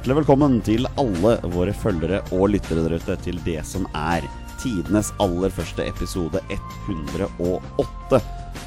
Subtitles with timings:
[0.00, 4.24] Hjertelig velkommen til alle våre følgere og lyttere der ute til det som er
[4.62, 8.20] tidenes aller første episode 108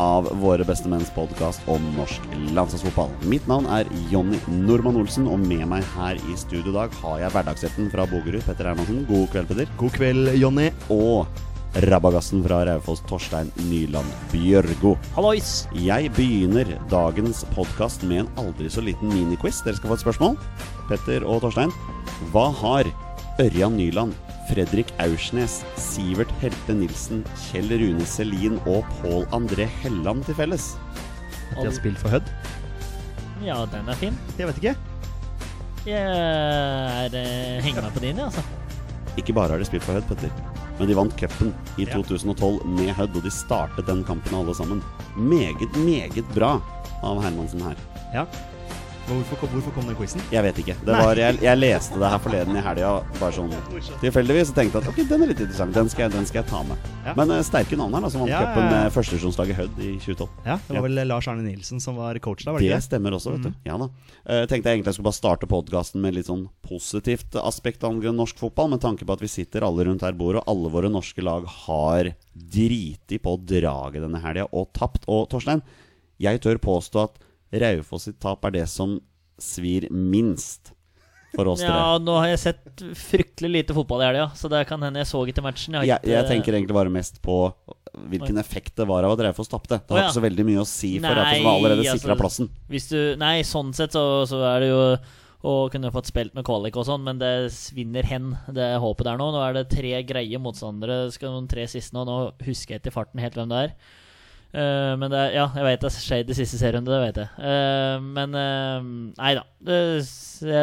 [0.06, 3.10] av Våre beste menns podkast om norsk landslagsfotball.
[3.32, 7.24] Mitt navn er Jonny Normann Olsen, og med meg her i studio i dag har
[7.24, 9.02] jeg hverdagsretten fra Bogerud, Petter Hermansen.
[9.10, 9.74] God kveld, Petter.
[9.82, 10.70] God kveld, Jonny.
[10.94, 11.26] Og
[11.73, 14.94] rabagassen fra Raufoss, Torstein Nyland Bjørgo.
[15.16, 15.66] Hallois!
[15.73, 19.63] Jeg begynner dagens podkast med en aldri så liten miniquiz.
[19.66, 20.38] Dere skal få et spørsmål.
[20.90, 21.73] Petter og Torstein.
[22.34, 22.90] Hva har
[23.41, 24.13] Ørjan Nyland,
[24.52, 30.74] Fredrik Aursnes, Sivert Helte Nilsen, Kjell Rune Selin og Pål André Helland til felles?
[31.54, 32.34] At de har spilt for Hødd?
[33.44, 34.18] Ja, den er fin.
[34.38, 34.76] Jeg vet ikke.
[35.84, 37.18] Jeg er,
[37.66, 38.46] henger meg på din, jeg, altså.
[39.20, 40.32] Ikke bare har de spilt for Hødd, Petter,
[40.79, 44.82] men de vant cupen i 2012 med Hødd, og de startet den kampen alle sammen.
[45.16, 46.55] Meget, meget bra
[47.04, 47.77] av Hermansen her.
[48.13, 48.26] Ja.
[49.04, 50.21] Hvorfor, kom- hvorfor kom den quizen?
[50.32, 50.73] Jeg vet ikke.
[50.87, 53.49] Det var, jeg, jeg leste det her forleden i helga, bare sånn
[53.99, 55.76] tilfeldigvis, og tenkte at ok, den er litt interessant.
[55.76, 56.85] Den skal jeg, den skal jeg ta med.
[57.04, 57.15] Ja.
[57.20, 60.29] Men uh, sterke navn her, da, som vant Ja, cupen med førstedivisjonslaget Hødd i 2012.
[60.48, 62.85] Ja, Det var vel Lars Arne Nilsen som var coach da, var det ikke det?
[62.87, 63.51] stemmer også, vet du.
[63.68, 63.90] Ja da.
[64.23, 68.16] Uh, tenkte jeg egentlig jeg skulle bare starte podkasten med litt sånn positivt aspekt angående
[68.23, 70.94] norsk fotball, med tanke på at vi sitter alle rundt her bordet, og alle våre
[70.94, 75.03] norske lag har driti på draget denne helga og tapt.
[75.12, 75.59] Og Torstein,
[76.23, 77.19] jeg tør påstå at
[77.62, 78.97] Raufoss sitt tap er det som
[79.41, 80.73] svir minst
[81.34, 81.69] for oss tre.
[81.69, 85.09] Ja, nå har jeg sett fryktelig lite fotball i helga, så det kan hende jeg
[85.09, 85.79] så ikke matchen.
[85.81, 87.38] Jeg, ikke- jeg tenker egentlig bare mest på
[88.09, 89.79] hvilken effekt det var av at Raufoss tapte.
[89.81, 90.06] Det har ja.
[90.09, 92.50] ikke så veldig mye å si, for Raufoss var allerede altså, sikra plassen.
[92.69, 94.97] Hvis du Nei, sånn sett så, så er det jo
[95.44, 99.19] å kunne fått spilt med kvalik og sånn, men det svinner hen, det håpet der
[99.19, 99.28] nå.
[99.33, 102.05] Nå er det tre greie motstandere, skal noen tre siste nå.
[102.07, 102.17] Nå
[102.47, 103.75] husker jeg ikke i farten helt hvem det er.
[104.53, 107.30] Eh, men det, er- ja, jeg vet det skjedde i siste serierunde, det vet jeg.
[107.41, 109.47] Eh, men uh, nei da.
[109.64, 109.80] Det,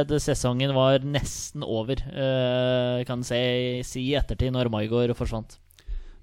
[0.07, 3.41] det, sesongen var nesten over, uh, kan si,
[3.87, 5.59] si i ettertid, når Maigård forsvant.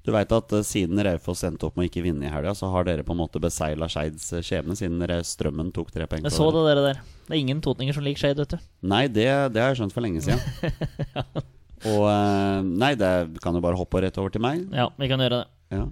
[0.07, 2.87] Du veit at siden Raufoss endte opp med å ikke vinne i helga, så har
[2.87, 6.63] dere på en måte beseila Skeids skjebne, siden Strømmen tok tre poeng Jeg så det
[6.69, 7.01] dere der.
[7.27, 8.71] Det er ingen totninger som liker Skeid, vet du.
[8.87, 10.39] Nei, det, det har jeg skjønt for lenge siden.
[11.91, 13.11] Og eh, Nei, det
[13.43, 14.63] kan jo bare hoppe rett over til meg.
[14.71, 15.47] Ja, vi kan gjøre det.
[15.75, 15.83] Ja.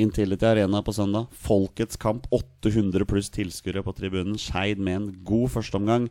[0.00, 1.28] Intility Arena på søndag.
[1.32, 2.26] Folkets kamp.
[2.32, 4.38] 800 pluss tilskuere på tribunen.
[4.40, 6.08] Skeid med en god førsteomgang.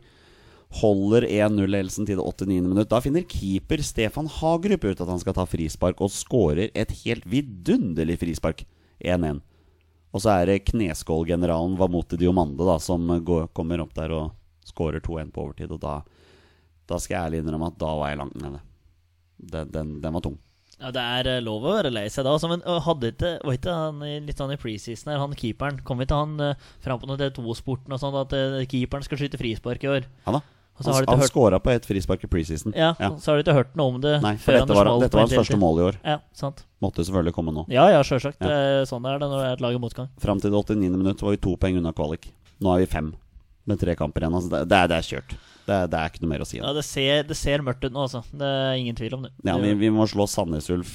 [0.80, 2.68] Holder 1-0-ledelsen til det 89.
[2.68, 2.90] minutt.
[2.92, 7.26] Da finner keeper Stefan Hagerup ut at han skal ta frispark, og skårer et helt
[7.26, 8.62] vidunderlig frispark.
[9.02, 9.40] 1-1.
[10.10, 14.36] Og så er det kneskålgeneralen Vamote Diomande da, som går, kommer opp der og
[14.66, 15.74] skårer 2-1 på overtid.
[15.74, 16.00] Og da,
[16.90, 18.62] da skal jeg ærlig innrømme at da var jeg langt nede.
[19.40, 20.38] Den, den, den var tung.
[20.80, 22.34] Ja, Det er eh, lov å være lei seg da.
[22.36, 25.82] Altså, men øh, hadde ikke Var ikke han litt sånn i preseason her, han keeperen
[25.86, 29.40] Kom ikke han uh, fram på noe D2-sporten og sånn at eh, keeperen skal skyte
[29.40, 30.08] frispark i år?
[30.26, 30.42] Ja da.
[30.80, 32.72] Han, han hørt skåra på et frispark i preseason.
[32.72, 35.26] Ja, Så har du ikke hørt noe om det Nei, for dette var, dette var
[35.26, 35.98] hans første mål i år.
[36.00, 36.62] Ja, sant.
[36.80, 37.66] Måtte selvfølgelig komme nå.
[37.68, 38.40] Ja, ja, sjølsagt.
[38.40, 38.86] Ja.
[38.88, 40.08] Sånn er det når det er et lag i motgang.
[40.24, 40.96] Fram til det 89.
[40.96, 42.30] minutt var vi to poeng unna kvalik.
[42.64, 43.12] Nå er vi fem
[43.70, 44.36] med tre kamper igjen.
[44.40, 45.38] Altså det, det, er, det er kjørt.
[45.66, 46.58] Det er, det er ikke noe mer å si.
[46.58, 48.24] Ja, det ser, det ser mørkt ut nå, altså.
[48.34, 49.32] Det er ingen tvil om det.
[49.46, 50.94] Ja, vi, vi må slå Sandnes Ulf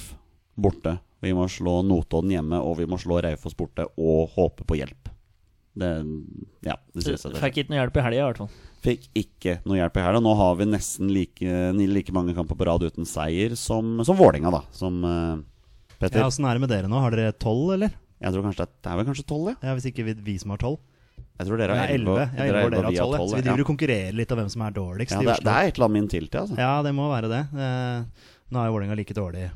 [0.56, 0.98] borte.
[1.24, 5.12] Vi må slå Notodden hjemme, og vi må slå Raufoss borte og håpe på hjelp.
[5.76, 5.90] Det,
[6.64, 7.42] ja, det synes jeg det.
[7.42, 8.52] Fikk ikke noe hjelp i helga, i hvert fall.
[8.86, 10.22] Fikk ikke noe hjelp i helga.
[10.24, 14.54] Nå har vi nesten like, like mange kamper på rad uten seier som, som Vålinga
[14.56, 14.62] da.
[14.76, 15.42] Som uh,
[16.00, 16.22] Petter.
[16.22, 17.02] Ja, Åssen er det med dere nå?
[17.04, 17.96] Har dere tolv, eller?
[18.24, 19.58] Jeg tror kanskje det, det er vel kanskje tolv, ja.
[19.68, 20.80] Ja, Hvis ikke vi, vi som har tolv?
[21.36, 22.14] Jeg tror dere har er elleve.
[22.16, 22.38] elleve.
[22.38, 23.34] Ja, elleve og dere har tolv.
[23.36, 25.44] vi driver og konkurrerer litt om hvem som er dårligst Ja, i det, Oslo.
[25.50, 26.56] det er et eller annet min til til, altså.
[26.62, 27.42] Ja, det må være det.
[27.52, 29.50] Eh, nå er jo Vålerenga like dårlig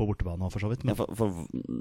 [0.00, 0.82] på bortebane for så vidt.
[0.88, 1.30] Ja, for, for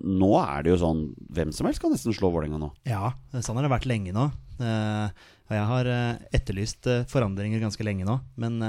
[0.05, 1.01] nå er det jo sånn
[1.31, 2.69] Hvem som helst kan nesten slå Vålerenga nå.
[2.85, 4.25] ja, sånn har det vært lenge nå.
[4.59, 5.09] Eh,
[5.49, 8.19] og jeg har eh, etterlyst forandringer ganske lenge nå.
[8.37, 8.59] Men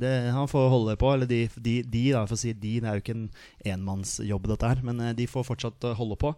[0.00, 1.10] det, han får holde på.
[1.12, 3.26] Eller de, de, de da, for å si de, det er jo ikke en
[3.74, 4.80] enmannsjobb, dette her.
[4.86, 6.32] Men de får fortsatt holde på.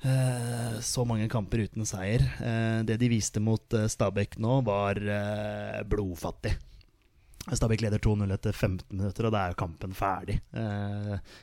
[0.00, 2.24] Eh, så mange kamper uten seier.
[2.40, 5.00] Eh, det de viste mot eh, Stabæk nå, var
[5.88, 6.54] blodfattig.
[7.50, 10.36] Stabæk leder 2-0 etter 15 minutter, og da er kampen ferdig.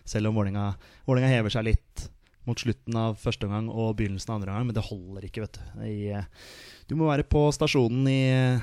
[0.07, 0.69] Selv om Vålinga,
[1.07, 2.03] Vålinga hever seg litt
[2.47, 5.57] mot slutten av første omgang og begynnelsen av andre omgang, men det holder ikke, vet
[5.57, 5.81] du.
[5.83, 6.21] I,
[6.87, 8.19] du må være på stasjonen i,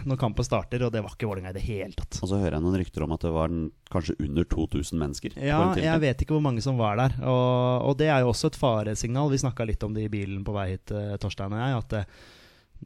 [0.09, 2.23] når kampen starter, og det var ikke Vålerenga i det hele tatt.
[2.25, 3.56] Og så hører jeg noen rykter om at det var
[3.93, 5.35] kanskje under 2000 mennesker.
[5.44, 7.19] Ja, jeg vet ikke hvor mange som var der.
[7.21, 9.29] Og, og det er jo også et faresignal.
[9.32, 11.82] Vi snakka litt om det i bilen på vei hit, eh, Torstein og jeg.
[11.82, 12.05] At det,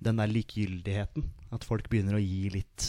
[0.09, 2.89] den der likegyldigheten, at folk begynner å gi litt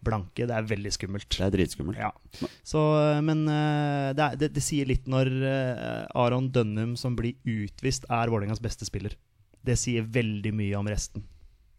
[0.00, 1.28] blanke, det er veldig skummelt.
[1.36, 2.00] Det er dritskummelt.
[2.00, 2.48] Ja.
[2.64, 2.80] Så,
[3.26, 8.08] men eh, det, er, det, det sier litt når eh, Aron Dønnum, som blir utvist,
[8.08, 9.18] er Vålerengas beste spiller.
[9.60, 11.28] Det sier veldig mye om resten.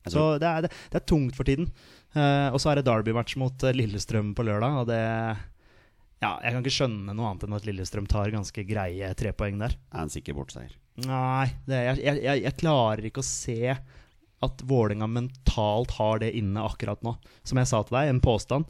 [0.10, 1.70] Så det er, det, er tungt for tiden.
[2.16, 5.02] Eh, og så er det Derby-match mot eh, Lillestrøm på lørdag, og det
[6.22, 9.62] Ja, jeg kan ikke skjønne noe annet enn at Lillestrøm tar ganske greie tre poeng
[9.62, 9.78] der.
[9.92, 10.74] er en sikker bortseier.
[11.06, 13.76] Nei, det, jeg, jeg, jeg, klarer ikke å se
[14.42, 17.16] at Vålerenga mentalt har det inne akkurat nå.
[17.48, 18.66] Som jeg sa til deg, en påstand.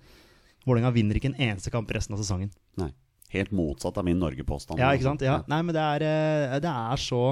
[0.68, 2.52] Vålerenga vinner ikke en eneste kamp resten av sesongen.
[2.80, 2.92] Nei.
[3.32, 4.82] Helt motsatt av min Norge-påstand.
[4.82, 5.24] Ja, ikke sant?
[5.24, 5.40] Ja.
[5.48, 7.24] Nei, men det er, eh, det er så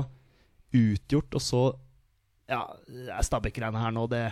[0.75, 1.63] utgjort og så
[2.49, 2.63] Ja,
[3.23, 4.07] Stabæk-greiene her nå.
[4.09, 4.23] Det,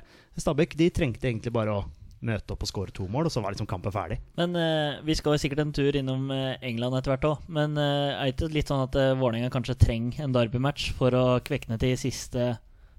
[0.41, 1.85] Stabæk de trengte egentlig bare å
[2.25, 4.17] møte opp og skåre to mål, og så var liksom kampen ferdig.
[4.39, 7.43] Men eh, vi skal jo sikkert en tur innom eh, England etter hvert òg.
[7.53, 11.25] Men eh, er det litt sånn at eh, Vålerenga kanskje trenger en Derby-match for å
[11.45, 12.55] kvekne til siste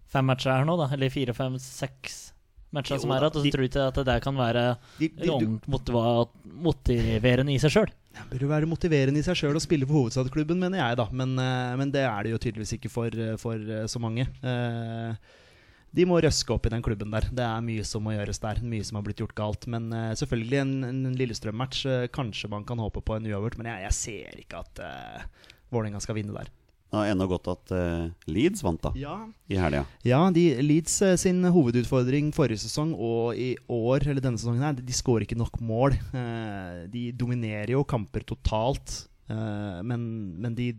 [0.09, 0.87] fem matcher her nå, da?
[0.95, 2.29] Eller fire, fem, seks
[2.71, 3.35] matcher Jo som er igjen?
[3.35, 4.65] Og så de- tror du ikke at det der kan være
[5.01, 5.67] De, de, du, langt
[6.69, 7.93] motiverende i seg sjøl?
[8.31, 11.09] Bør jo være motiverende i seg sjøl å spille for hovedstadsklubben, mener jeg, da.
[11.15, 14.27] Men, eh, men det er det jo tydeligvis ikke for, eh, for eh, så mange.
[15.89, 17.25] De må røske opp i den klubben der.
[17.33, 18.61] Det er mye som må gjøres der.
[18.61, 19.65] Mye som har blitt gjort galt.
[19.73, 19.89] Men
[20.21, 22.11] selvfølgelig en, en Lillestrøm-match.
[22.13, 25.25] kanskje man kan håpe på en uavgjort, men jeg, jeg ser ikke at uh,
[25.73, 26.53] Vålerenga skal vinne der.
[26.89, 29.83] Det har ennå godt at uh, Leeds vant da, Ja, i helga.
[30.09, 34.79] Ja, de, Leeds uh, sin hovedutfordring forrige sesong og i år, eller denne sesongen her,
[34.81, 35.99] de skårer ikke nok mål.
[36.15, 40.01] Uh, de dominerer jo kamper totalt, men,
[40.41, 40.71] men de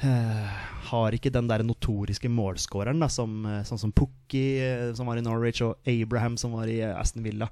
[0.00, 4.58] har ikke den der notoriske målskåreren, da, som, sånn som Pukki,
[4.98, 7.46] som var i Norwich, og Abraham, som var i Aston Villa.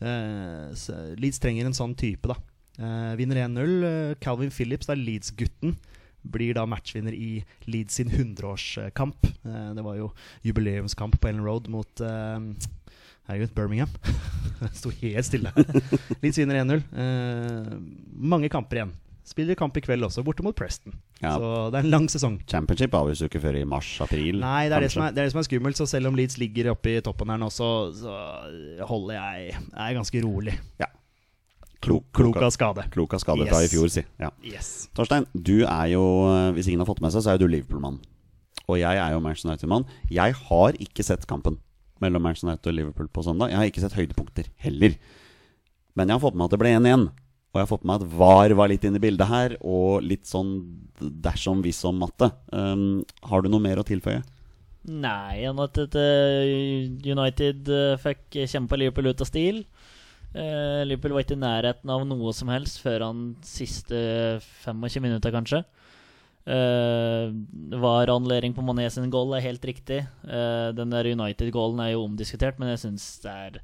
[0.00, 2.38] Så Leeds trenger en sånn type, da.
[3.18, 3.76] Vinner 1-0.
[3.84, 5.76] eh, Calvin Phillips, det er Leeds-gutten
[6.32, 9.30] blir da matchvinner i Leeds sin 100-årskamp.
[9.44, 10.12] Eh, det var jo
[10.46, 12.38] jubileumskamp på Ellen Road mot eh,
[13.28, 13.90] Herregud, Birmingham.
[14.78, 15.52] Sto helt stille.
[16.22, 16.80] Leeds vinner 1-0.
[17.04, 17.76] Eh,
[18.16, 18.96] mange kamper igjen.
[19.28, 20.94] Spiller kamp i kveld også, borte mot Preston.
[21.20, 21.34] Ja.
[21.36, 22.38] Så det er en lang sesong.
[22.48, 24.38] Championship avgjøres jo ikke før i mars-april.
[24.40, 25.76] Nei, det er det, som er, det er det som er skummelt.
[25.76, 28.14] Så selv om Leeds ligger oppe i toppen her nå, så, så
[28.88, 30.56] holder jeg Jeg er ganske rolig.
[31.84, 32.84] Klok, Klok av skade.
[32.90, 34.02] Klok av skade fra i fjor, si.
[34.18, 34.32] Ja.
[34.42, 34.88] Yes.
[34.98, 36.02] Torstein, du er jo,
[36.32, 38.00] eh, hvis ingen har fått med seg, så er jo du Liverpool-mann.
[38.68, 39.86] Og jeg er jo Manchester United-mann.
[40.12, 41.60] Jeg har ikke sett kampen
[42.02, 43.52] mellom Manchester United og Liverpool på søndag.
[43.52, 44.98] Jeg har ikke sett høydepunkter heller.
[45.96, 47.06] Men jeg har fått med meg at det ble 1-1.
[47.48, 50.04] Og jeg har fått med meg at VAR var litt inne i bildet her, og
[50.04, 50.50] litt sånn
[51.00, 52.28] dersom, hvis om matte.
[52.52, 54.20] Um, har du noe mer å tilføye?
[54.88, 59.64] Nei, enn at eh, United eh, fikk kjempa Liverpool ut av stil.
[60.36, 63.98] Eh, Liverpool var ikke i nærheten av noe som helst før han siste
[64.64, 65.64] 25 minutter, kanskje.
[66.48, 67.28] Uh,
[67.76, 69.98] var annullering på Mané sin goal er helt riktig.
[70.24, 73.58] Uh, den der United-goalen er jo omdiskutert, men jeg syns det er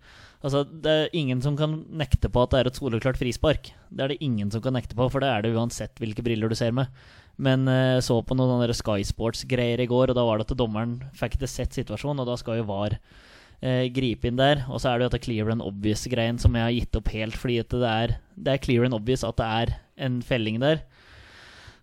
[0.45, 3.71] Altså, Det er ingen som kan nekte på at det er et soleklart frispark.
[3.89, 6.53] Det er det ingen som kan nekte på, for det er det uansett hvilke briller
[6.53, 6.93] du ser med.
[7.41, 10.99] Men eh, så på noen Sky Sports-greier i går, og da var det at dommeren
[11.17, 12.99] fikk det sett situasjonen, og da skal jo VAR
[13.63, 14.65] eh, gripe inn der.
[14.69, 17.39] Og så er det jo dette clear and obvious-greien som jeg har gitt opp helt,
[17.39, 19.77] fordi det er, det er clear and obvious at det er
[20.09, 20.85] en felling der.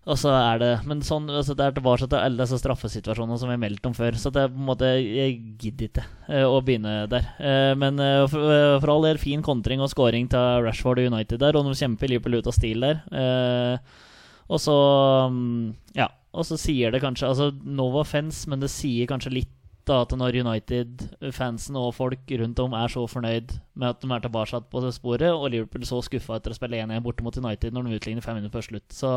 [0.02, 3.50] Og så er det Men sånn, altså det er tilbake til alle disse straffesituasjonene som
[3.50, 4.16] vi har meldt om før.
[4.18, 7.28] Så det er på en måte Jeg gidder ikke eh, å begynne der.
[7.38, 11.12] Eh, men eh, for, eh, for all del, fin kontring og scoring til Rashford og
[11.12, 13.04] United der, og de kjemper Liverpool ut av stil der.
[13.14, 14.02] Eh,
[14.50, 14.76] og så
[15.30, 16.10] mm, Ja.
[16.32, 19.50] Og så sier det kanskje Altså, no Fence, men det sier kanskje litt
[19.88, 24.24] da at når United-fansen og folk rundt om er så fornøyd med at de er
[24.24, 27.88] tilbake på sporet, og Liverpool så skuffa etter å spille 1-1 borte mot United når
[27.88, 28.88] de utligner fem minutter før slutt.
[28.94, 29.14] Så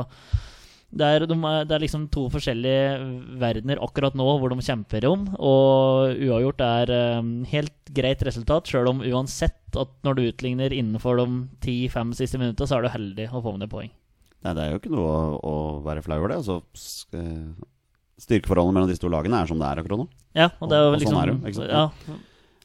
[0.96, 5.28] det er, de det er liksom to forskjellige verdener akkurat nå hvor de kjemper om.
[5.36, 11.20] Og uavgjort er um, helt greit resultat, sjøl om uansett at når du utligner innenfor
[11.20, 11.28] de
[11.66, 13.94] 10-5 siste minuttene, så er du heldig å få med deg poeng.
[14.46, 15.56] Nei, det er jo ikke noe å, å
[15.86, 16.42] være flau over det.
[16.44, 16.62] Altså,
[18.18, 20.08] s- styrkeforholdene mellom disse to lagene er som det er akkurat nå.
[20.36, 21.70] Ja, og det er jo Og- og sånn liksom er det?
[21.70, 22.16] Ja, ja,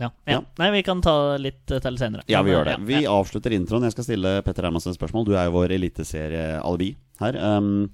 [0.01, 0.11] ja.
[0.27, 0.41] Ja.
[0.59, 2.23] Nei, vi kan ta litt eh, til senere.
[2.27, 2.79] Ja, vi gjør det.
[2.87, 3.11] Vi ja.
[3.11, 3.83] avslutter introen.
[3.85, 5.27] Jeg skal stille Petter Hermansen et spørsmål.
[5.27, 7.37] Du er jo vår eliteserie-alibi her.
[7.37, 7.91] Um,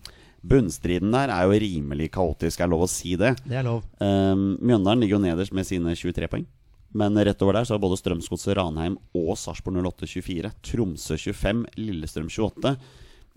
[0.47, 3.33] bunnstriden der er jo rimelig kaotisk, er lov å si det.
[3.45, 3.83] Det er lov.
[4.01, 6.47] Um, Mjøndalen ligger jo nederst med sine 23 poeng.
[6.97, 10.53] Men rett over der så har både Strømsgodset, Ranheim og Sarpsborg 08 24.
[10.63, 12.77] Tromsø 25, Lillestrøm 28.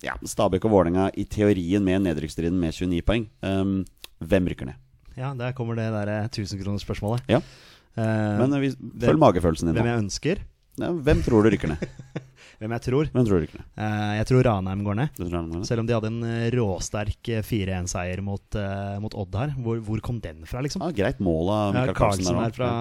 [0.05, 3.25] Ja, Stabæk og Vålerenga i teorien med nedrykksstriden med 29 poeng.
[3.43, 3.81] Um,
[4.23, 4.79] hvem rykker ned?
[5.19, 7.25] Ja, der kommer det derre tusenkronersspørsmålet.
[7.31, 7.41] Ja.
[7.99, 8.71] Eh, Men uh, vi,
[9.03, 10.43] følg magefølelsen din hvem jeg ønsker?
[10.79, 11.85] Ja, hvem tror du rykker ned?
[12.59, 13.07] Hvem jeg tror?
[13.13, 13.67] Hvem tror du rykker ned?
[13.79, 15.19] Eh, jeg tror Ranheim går ned.
[15.21, 15.67] Ranheim går ned?
[15.69, 19.53] Selv om de hadde en eh, råsterk eh, 4-1-seier mot, eh, mot Odd her.
[19.63, 20.83] Hvor, hvor kom den fra, liksom?
[20.83, 22.27] Ja, greit mål av Ja, Carlsen.
[22.27, 22.71] Carlsen der er fra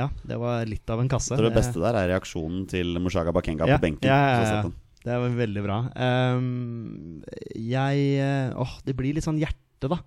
[0.00, 1.38] Ja, det var litt av en kasse.
[1.38, 4.10] Så det beste der er reaksjonen til Mushaga Bakenga Ja, på benken.
[4.10, 4.74] ja, ja, ja.
[5.06, 5.78] Det var veldig bra.
[5.94, 7.22] Um,
[7.54, 10.00] jeg eh, Åh, det blir litt sånn hjerte, da.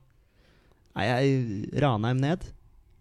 [0.95, 2.43] Nei, jeg Ranheim ned.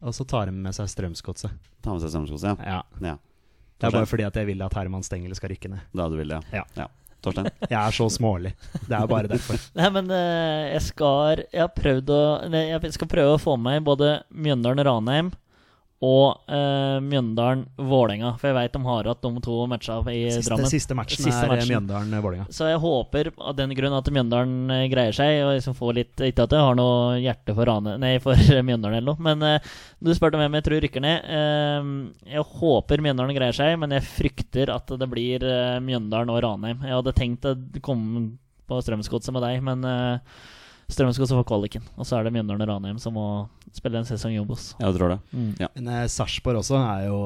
[0.01, 1.53] Og så tar de med seg Strømsgodset.
[1.85, 2.79] Tar med seg Strømsgodset, ja.
[2.79, 3.11] Ja.
[3.13, 3.17] ja.
[3.81, 5.85] Det er bare fordi at jeg vil at Herman Stengel skal rykke ned.
[5.97, 6.65] Da du vil det, Ja.
[6.77, 6.87] ja.
[7.21, 7.51] Torstein?
[7.69, 8.55] Jeg er så smålig.
[8.87, 9.61] Det er bare derfor.
[9.77, 13.59] Nei, men eh, jeg skal Jeg har prøvd å nei, Jeg skal prøve å få
[13.61, 15.37] med både Mjøndalen-Ranheim og
[16.01, 18.33] uh, Mjøndalen-Vålerenga.
[18.41, 20.71] For jeg veit de har hatt de to matcha i Siste, Drammen.
[20.73, 21.65] siste matchen Siste er.
[21.69, 22.47] Mjøndalen-Vålerenga.
[22.57, 26.23] Så jeg håper av den grunn at Mjøndalen eh, greier seg, og liksom får litt
[26.31, 28.39] Ikke at jeg har noe hjerte for, Rane, nei, for
[28.69, 31.27] Mjøndalen eller noe, men eh, du spurte hvem jeg tror rykker ned.
[31.41, 31.91] Eh,
[32.37, 36.81] jeg håper Mjøndalen greier seg, men jeg frykter at det blir eh, Mjøndalen og Ranheim.
[36.87, 38.31] Jeg hadde tenkt å komme
[38.71, 39.85] på Strømsgodset med deg, men
[40.99, 41.83] uh, også få kvaliken.
[41.97, 43.27] Og så er det Mjøndalen og Ranheim som må
[43.73, 44.75] spille en sesong i Obos.
[44.81, 45.19] Jeg tror det.
[45.33, 45.51] Mm.
[45.77, 47.19] Men eh, Sarpsborg også er jo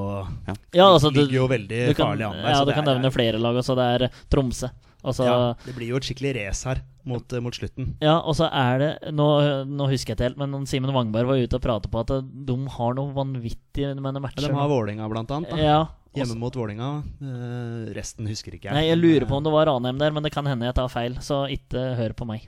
[0.74, 2.50] Ja, altså, du, Ligger jo veldig du kan, farlig an der.
[2.52, 3.76] ja, du kan er- nevne flere lag også.
[3.78, 4.68] Det er Tromsø.
[5.04, 7.94] Altså, ja, Det blir jo et skikkelig race her mot, eh, mot slutten.
[8.00, 9.26] Ja, og så er det Nå,
[9.68, 12.56] nå husker jeg ikke helt, men Simen Wangberg var ute og pratet på at de
[12.78, 14.48] har noe vanvittig med Ja, matcher.
[14.48, 15.50] de har Vålinga blant annet.
[15.50, 15.56] Da.
[15.60, 17.02] Ja, Hjemme mot Vålinga.
[17.20, 18.76] Eh, resten husker ikke jeg.
[18.76, 20.88] Nei, jeg lurer på om det var Ranheim der, men det kan hende jeg tar
[20.92, 22.46] feil, så ikke hør på meg.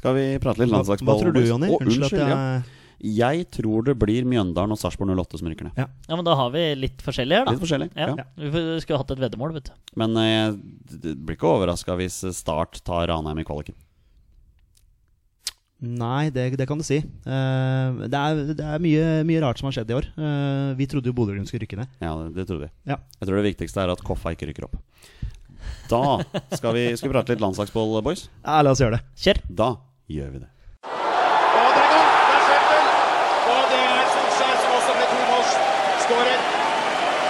[0.00, 1.16] Skal vi prate litt Hva, landslagsball?
[1.16, 1.42] hva tror du.
[1.44, 1.68] Jonny?
[1.70, 2.44] Å, Unnskyld at jeg ja.
[3.00, 5.78] Jeg tror det blir Mjøndalen og Sarpsborg 08 som rykker ned.
[5.80, 5.86] Ja,
[6.18, 7.54] men da har vi litt forskjellig her, da.
[7.54, 7.86] Litt forskjellig.
[7.96, 8.24] Ja, Ja.
[8.36, 9.78] Vi skulle hatt et veddemål, vet du.
[9.96, 13.72] Men eh, jeg d- blir ikke overraska hvis Start tar Ranheim i kvaliken.
[15.80, 16.98] Nei, det, det kan du si.
[17.24, 20.10] Uh, det er, det er mye, mye rart som har skjedd i år.
[20.20, 21.94] Uh, vi trodde jo Bodø-Glimt skulle rykke ned.
[22.04, 22.72] Ja, det, det trodde vi.
[22.92, 22.98] Ja.
[23.16, 24.76] Jeg tror det viktigste er at Koffa ikke rykker opp.
[25.88, 26.02] Da
[26.52, 28.26] skal vi, skal vi prate litt landslagsball, boys.
[28.44, 29.06] Ja, la oss gjøre det.
[29.24, 29.40] Kjør!
[29.62, 29.70] Da
[30.16, 30.50] gjør vi det.
[30.90, 32.10] Og det er gang!
[32.30, 32.90] Det er!
[33.54, 36.44] Og det er Solskjær som også med tomålsskårer.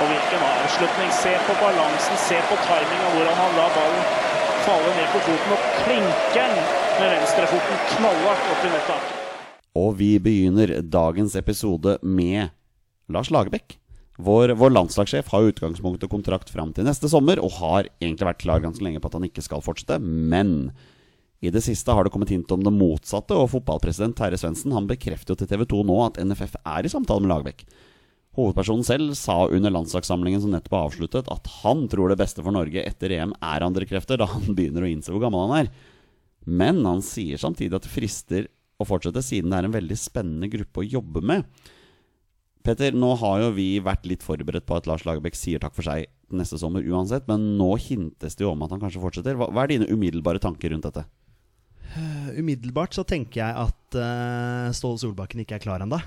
[0.01, 1.15] Og hvilken avslutning.
[1.23, 4.29] Se på balansen, se på timinga, hvordan han lar ballen
[4.65, 6.57] falle ned på foten og klinker den
[7.01, 9.13] med venstrefoten knallhardt opp i nettet.
[9.81, 12.51] Og vi begynner dagens episode med
[13.11, 13.79] Lars Lagerbäck.
[14.21, 18.43] Vår, vår landslagssjef har utgangspunkt og kontrakt fram til neste sommer, og har egentlig vært
[18.43, 19.97] klar ganske lenge på at han ikke skal fortsette.
[20.03, 20.73] Men
[21.41, 25.33] i det siste har det kommet hint om det motsatte, og fotballpresident Terje Svendsen bekrefter
[25.33, 27.65] jo til TV 2 nå at NFF er i samtale med Lagerbäck.
[28.37, 32.55] Hovedpersonen selv sa under landslagssamlingen som nettopp er avsluttet, at han tror det beste for
[32.55, 35.73] Norge etter EM er andre krefter, da han begynner å innse hvor gammel han er.
[36.47, 38.47] Men han sier samtidig at det frister
[38.81, 41.49] å fortsette, siden det er en veldig spennende gruppe å jobbe med.
[42.65, 45.89] Petter, nå har jo vi vært litt forberedt på at Lars Lagerbäck sier takk for
[45.89, 46.05] seg
[46.37, 49.41] neste sommer uansett, men nå hintes det jo om at han kanskje fortsetter.
[49.41, 51.07] Hva, hva er dine umiddelbare tanker rundt dette?
[51.91, 55.99] Eh, Umiddelbart så tenker jeg at uh, Ståle Solbakken ikke er klar ennå.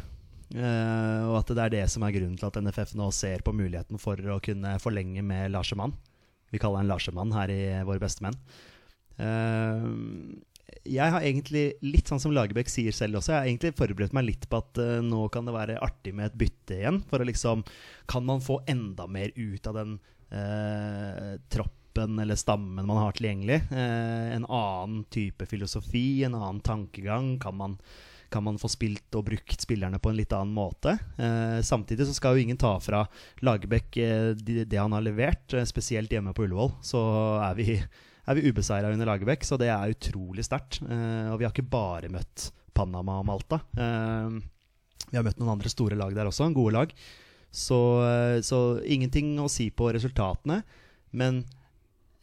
[0.53, 3.97] og at det er det som er grunnen til at NFF nå ser på muligheten
[3.97, 5.95] for å kunne forlenge med Larsemann.
[6.53, 8.37] Vi kaller han Larsemann her i Våre beste menn.
[9.17, 9.85] Eh,
[10.89, 14.27] jeg har egentlig, litt sånn som Lagerbäck sier selv også, jeg har egentlig forberedt meg
[14.27, 16.99] litt på at uh, nå kan det være artig med et bytte igjen.
[17.09, 17.63] For å liksom
[18.09, 19.95] Kan man få enda mer ut av den
[20.33, 23.61] uh, troppen eller stammen man har tilgjengelig?
[23.71, 27.39] Eh, en annen type filosofi, en annen tankegang?
[27.39, 27.77] Kan man,
[28.29, 30.97] kan man få spilt og brukt spillerne på en litt annen måte?
[31.17, 33.05] Eh, samtidig så skal jo ingen ta fra
[33.41, 36.75] Lagerbäck eh, det, han har levert, spesielt hjemme på Ullevål.
[36.81, 37.03] Så
[37.43, 37.77] er vi
[38.23, 40.79] er vi ubeseira under Lagerbäck, så det er utrolig sterkt.
[40.79, 43.57] Og vi har ikke bare møtt Panama og Malta.
[43.75, 46.93] Vi har møtt noen andre store lag der også, gode lag.
[47.51, 47.79] Så,
[48.47, 50.61] så ingenting å si på resultatene.
[51.11, 51.43] Men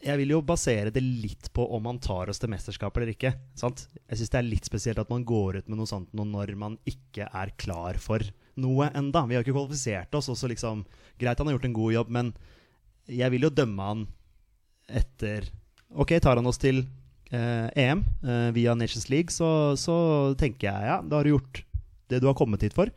[0.00, 3.34] jeg vil jo basere det litt på om man tar oss til mesterskap eller ikke.
[3.58, 3.84] Sant?
[4.08, 6.54] Jeg syns det er litt spesielt at man går ut med noe sånt nå når
[6.60, 8.24] man ikke er klar for
[8.60, 9.26] noe enda.
[9.28, 10.30] Vi har ikke kvalifisert oss.
[10.32, 10.86] og så liksom,
[11.20, 12.32] greit, han har gjort en god jobb, men
[13.10, 14.06] jeg vil jo dømme han
[14.88, 15.50] etter
[15.90, 16.84] Ok, tar han oss til
[17.34, 19.96] eh, EM eh, via Nations League, så, så
[20.38, 21.64] tenker jeg ja, da har du gjort
[22.10, 22.92] det du har kommet hit for.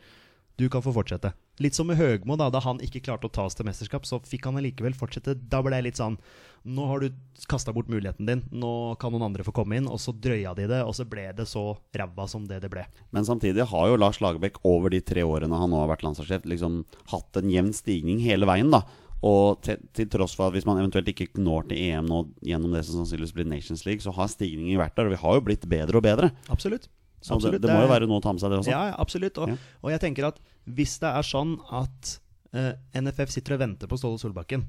[0.62, 1.32] Du kan få fortsette.
[1.62, 4.22] Litt som med Høgmo, da, da han ikke klarte å ta oss til mesterskap, så
[4.26, 5.34] fikk han allikevel fortsette.
[5.50, 6.20] Da ble jeg litt sånn
[6.64, 7.10] Nå har du
[7.52, 9.88] kasta bort muligheten din, nå kan noen andre få komme inn.
[9.92, 12.86] Og så drøya de det, og så ble det så ræva som det det ble.
[13.12, 16.46] Men samtidig har jo Lars Lagerbäck over de tre årene han nå har vært landslagssjef,
[16.48, 18.72] liksom hatt en jevn stigning hele veien.
[18.72, 18.80] da
[19.24, 22.74] Og til, til tross for at hvis man eventuelt ikke når til EM nå gjennom
[22.76, 25.44] det som sannsynligvis blir Nations League, så har stigningen vært der, og vi har jo
[25.52, 26.32] blitt bedre og bedre.
[26.48, 26.88] Absolutt.
[27.24, 28.72] Så Absolutt, det, det må jo være noe å ta med seg, det også.
[28.72, 29.38] Ja, ja, absolutt.
[29.40, 29.56] Og, Ja.
[29.84, 32.18] og jeg tenker at hvis det er sånn at
[32.56, 34.66] uh, NFF sitter og venter på Ståle Solbakken,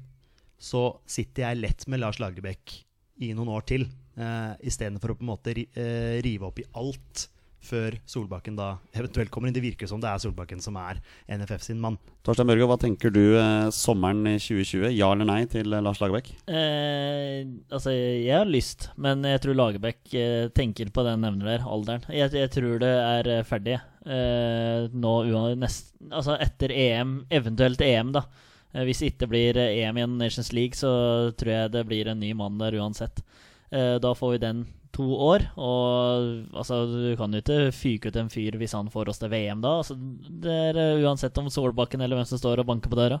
[0.57, 2.81] så sitter jeg lett med Lars Lagerbäck
[3.23, 3.87] i noen år til,
[4.19, 7.29] uh, istedenfor å på en måte eh, rive opp i alt
[7.65, 9.55] før Solbakken da eventuelt kommer inn.
[9.55, 11.97] Det virker som det er Solbakken som er NFF sin mann.
[12.25, 14.87] Torstein Børge, hva tenker du eh, sommeren i 2020?
[14.95, 16.31] Ja eller nei til eh, Lars Lagerbäck?
[16.45, 17.41] Eh,
[17.73, 22.05] altså, jeg har lyst, men jeg tror Lagerbäck eh, tenker på den nevner der, alderen.
[22.13, 25.15] Jeg, jeg tror det er eh, ferdig eh, nå
[25.59, 28.27] nest, Altså etter EM, eventuelt EM, da.
[28.75, 32.11] Eh, hvis det ikke blir eh, EM i Nations League, så tror jeg det blir
[32.11, 33.23] en ny mann der uansett.
[33.71, 34.65] Eh, da får vi den
[34.95, 39.11] to år, og altså, du kan jo ikke fyke ut en fyr hvis han får
[39.11, 39.73] oss til VM da.
[39.81, 39.97] Altså,
[40.43, 43.19] det er uansett om Solbakken eller hvem som står og banker på døra.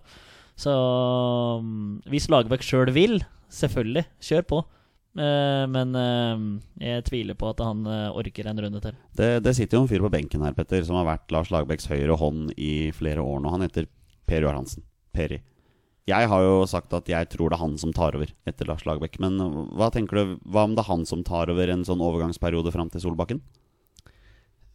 [0.55, 3.19] Så um, hvis Lagerbäck sjøl vil,
[3.51, 4.61] selvfølgelig, kjør på.
[5.15, 5.95] Men
[6.79, 8.97] jeg tviler på at han orker en runde til.
[9.15, 11.91] Det, det sitter jo en fyr på benken her, Petter, som har vært Lars Lagerbäcks
[11.91, 13.51] høyre hånd i flere år nå.
[13.51, 13.87] Han heter
[14.27, 14.59] Per Joar
[15.15, 15.41] Peri.
[16.05, 18.83] Jeg har jo sagt at jeg tror det er han som tar over etter Lars
[18.85, 19.15] Lagerbäck.
[19.23, 19.39] Men
[19.73, 22.91] hva tenker du, hva om det er han som tar over en sånn overgangsperiode fram
[22.93, 23.39] til Solbakken?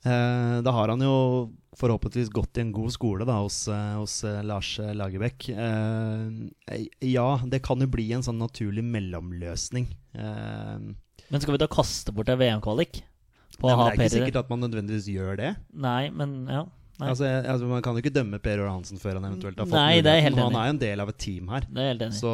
[0.03, 1.15] Eh, da har han jo
[1.77, 5.47] forhåpentligvis gått i en god skole da, hos, eh, hos eh, Lars eh, Lagerbäck.
[5.53, 6.81] Eh,
[7.13, 9.87] ja, det kan jo bli en sånn naturlig mellomløsning.
[10.17, 10.77] Eh,
[11.31, 13.03] Men skal vi da kaste bort en VM-kvalik?
[13.61, 15.51] På nei, men det er ikke sikkert at man nødvendigvis gjør det.
[15.77, 16.65] Nei, men ja.
[17.01, 19.59] Nei, Altså, jeg, altså, man kan jo ikke dømme Per Åre Hansen før han eventuelt
[19.63, 21.49] har fått Nei, det er helt enig Han er jo en del av et team
[21.53, 21.67] her.
[21.71, 22.19] det er helt enig.
[22.21, 22.33] Så,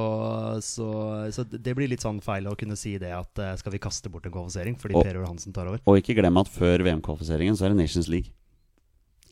[0.66, 0.88] så,
[1.36, 4.10] så det blir litt sånn feil å kunne si det at eh, skal vi kaste
[4.12, 5.80] bort en kvalifisering fordi Og- Per Åre Hansen tar over.
[5.86, 8.34] Og ikke glem at før VM-kvalifiseringen så er det Nations League.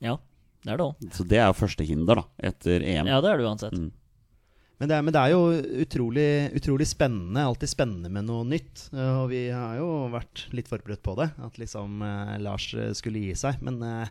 [0.05, 0.17] Ja,
[0.65, 1.11] det er det òg.
[1.19, 3.07] Så det er jo første hinder da, etter EM.
[3.11, 3.77] Ja, det er det uansett.
[3.77, 3.93] Mm.
[4.83, 5.43] Men det, er, men det er jo
[5.85, 7.45] utrolig, utrolig spennende.
[7.47, 8.89] Alltid spennende med noe nytt.
[8.93, 11.29] Eh, Og vi har jo vært litt forberedt på det.
[11.47, 12.67] At liksom eh, Lars
[12.99, 13.63] skulle gi seg.
[13.65, 14.11] Men eh,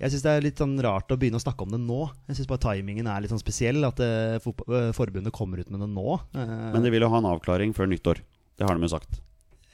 [0.00, 2.10] jeg syns det er litt sånn rart å begynne å snakke om det nå.
[2.28, 3.84] Jeg syns bare timingen er litt sånn spesiell.
[3.86, 6.14] At eh, eh, forbundet kommer ut med det nå.
[6.34, 8.18] Eh, Men de vil jo ha en avklaring før nyttår.
[8.58, 9.20] Det har de jo sagt.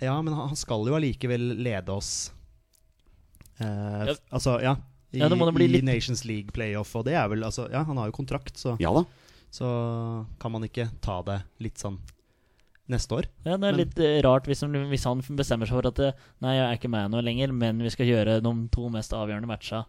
[0.02, 2.30] Ja, men han skal jo allikevel lede oss
[3.60, 4.14] eh, Ja.
[4.30, 4.76] Altså, ja.
[5.10, 7.40] I, Ja, det må da bli i litt- Nations League playoff, og det er vel
[7.42, 9.04] altså Ja, han har jo kontrakt, så, Ja da.
[9.50, 11.98] så kan man ikke ta det litt sånn
[12.88, 13.24] neste år.
[13.44, 16.54] Ja, det er Men- litt rart hvis han, hvis han bestemmer seg for at Nei,
[16.56, 19.86] jeg er ikke med nå lenger, men vi skal gjøre de to mest avgjørende matcha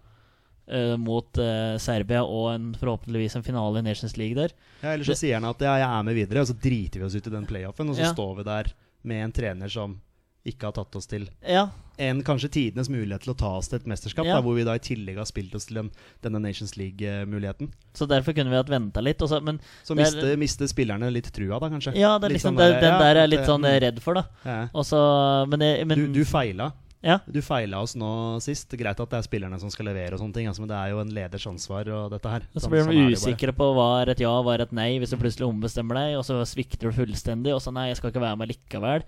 [0.69, 4.53] eh, mot uh, Serbia og en, forhåpentligvis en finale i Nations League der.
[4.81, 7.05] Ja, Eller så sier han at ja, jeg er med videre, og så driter vi
[7.05, 8.13] oss ut i den playoffen, og så Ja.
[8.13, 8.71] står vi der
[9.03, 9.99] med en trener som
[10.45, 11.65] ikke har tatt oss til Ja,
[11.99, 14.35] en kanskje tidenes mulighet til å ta oss til et mesterskap, Ja.
[14.37, 15.91] da, hvor vi da i tillegg har spilt oss til den,
[16.23, 17.69] denne Nations League-muligheten.
[17.93, 19.19] så derfor kunne vi hatt venta litt.
[19.19, 21.93] Også, men Så Det er- mister, miste spillerne litt trua, da, kanskje.
[21.95, 24.13] ja, det er liksom sånn der, den der er jeg litt sånn eh, redd for,
[24.13, 24.23] da.
[24.45, 24.69] Ja.
[24.73, 26.71] Og men, det- men Du, du feila.
[27.01, 27.19] Ja.
[27.31, 28.09] Du feila oss nå
[28.43, 28.73] sist.
[28.75, 30.91] Greit at det er spillerne som skal levere, og sånne ting altså, men det er
[30.91, 31.87] jo en leders ansvar.
[31.95, 34.19] Og dette her Og så Sånn- blir sånn de det usikre på hva er et
[34.25, 37.53] ja, hva er et nei, hvis du plutselig ombestemmer deg, og så svikter du fullstendig,
[37.55, 39.05] og så nei, jeg skal ikke være med likevel.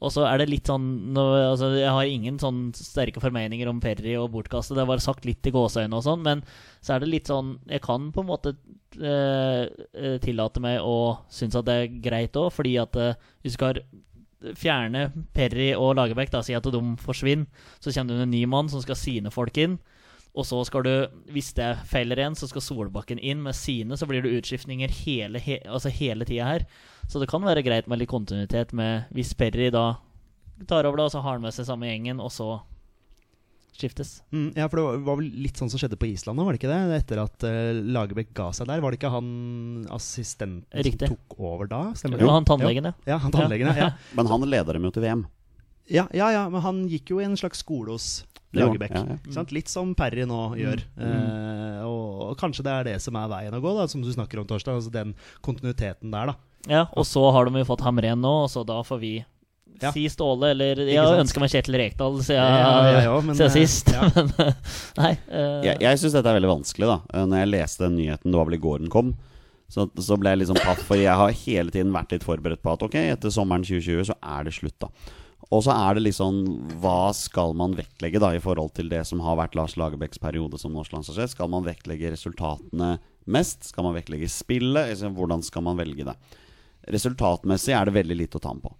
[0.00, 3.80] Og så er det litt sånn nå, altså, Jeg har ingen sånn sterke formeninger om
[3.80, 6.42] Perry og bortkastet, det var sagt litt i gåseøynene og sånn, men
[6.80, 8.54] så er det litt sånn Jeg kan på en måte
[8.96, 13.52] eh, eh, tillate meg å synes at det er greit òg, fordi at eh, hvis
[13.52, 13.82] du skal
[14.56, 17.46] fjerne Perry og Lagerbäck, si at de forsvinner,
[17.80, 19.78] så kommer det en ny mann som skal sine folk inn.
[20.30, 20.92] Og så skal du,
[21.34, 23.96] hvis det feiler en, så skal Solbakken inn med sine.
[23.98, 26.66] Så blir det utskiftninger hele, he, altså hele tida her.
[27.10, 29.96] Så det kan være greit med litt kontinuitet med hvis Perry da
[30.68, 32.60] tar over, da, så har han med seg samme gjengen, og så
[33.80, 34.12] skiftes.
[34.32, 36.52] Mm, ja, for det var- var vel litt sånn som skjedde på Island nå, var
[36.54, 37.00] det ikke det?
[37.00, 38.80] Etter at uh, Lagerbäck ga seg der.
[38.84, 39.30] Var det ikke han
[39.90, 41.08] assistenten Riktig.
[41.08, 41.82] som tok over da?
[41.98, 42.92] Stemmer Det var han tannlegen, ja.
[43.06, 43.90] Ja, han tannlegen, ja.
[44.14, 45.26] Men han leder dem jo til VM.
[45.90, 46.06] ja.
[46.14, 48.90] Ja, ja, men han gikk jo i en slags skole hos Lagerbäck.
[48.94, 49.44] ja, ja.
[49.54, 50.80] Litt som Perry nå gjør.
[50.98, 54.10] Eh, og, og kanskje det er det som er veien å gå, da, som du
[54.12, 54.74] snakker om, Torstein.
[54.80, 56.34] Altså den kontinuiteten der, da.
[56.68, 59.12] Ja, og så har de jo fått Hamren nå, og så da får vi
[59.80, 59.92] Ja.
[59.94, 63.54] si Ståle, eller Jeg har ønska meg Kjetil Rekdal siden, Ja, ja, men, siden eh,
[63.54, 63.92] sist.
[63.94, 64.10] ja.
[64.16, 64.52] Men eh,
[64.98, 65.12] nei.
[65.30, 65.62] Uh...
[65.64, 66.98] Jeg, jeg syns dette er veldig vanskelig, da.
[67.14, 69.14] Eh, Når jeg leste den nyheten, det var vel i går den kom,
[69.70, 72.74] så, så ble jeg sånn paff, for jeg har hele tiden vært litt forberedt på
[72.74, 74.90] at ok, etter sommeren 2020 så er det slutt, da.
[75.50, 76.42] Og så er det sånn
[76.82, 80.60] Hva skal man vektlegge da i forhold til det som har vært Lars Lagerbäcks periode
[80.60, 81.32] som norsk landslagssjef?
[81.32, 82.92] Skal man vektlegge resultatene
[83.30, 83.66] mest?
[83.72, 84.92] Skal man vektlegge spillet?
[84.92, 86.14] Altså, hvordan skal man velge det?
[86.94, 88.74] Resultatmessig er det veldig lite å ta med på.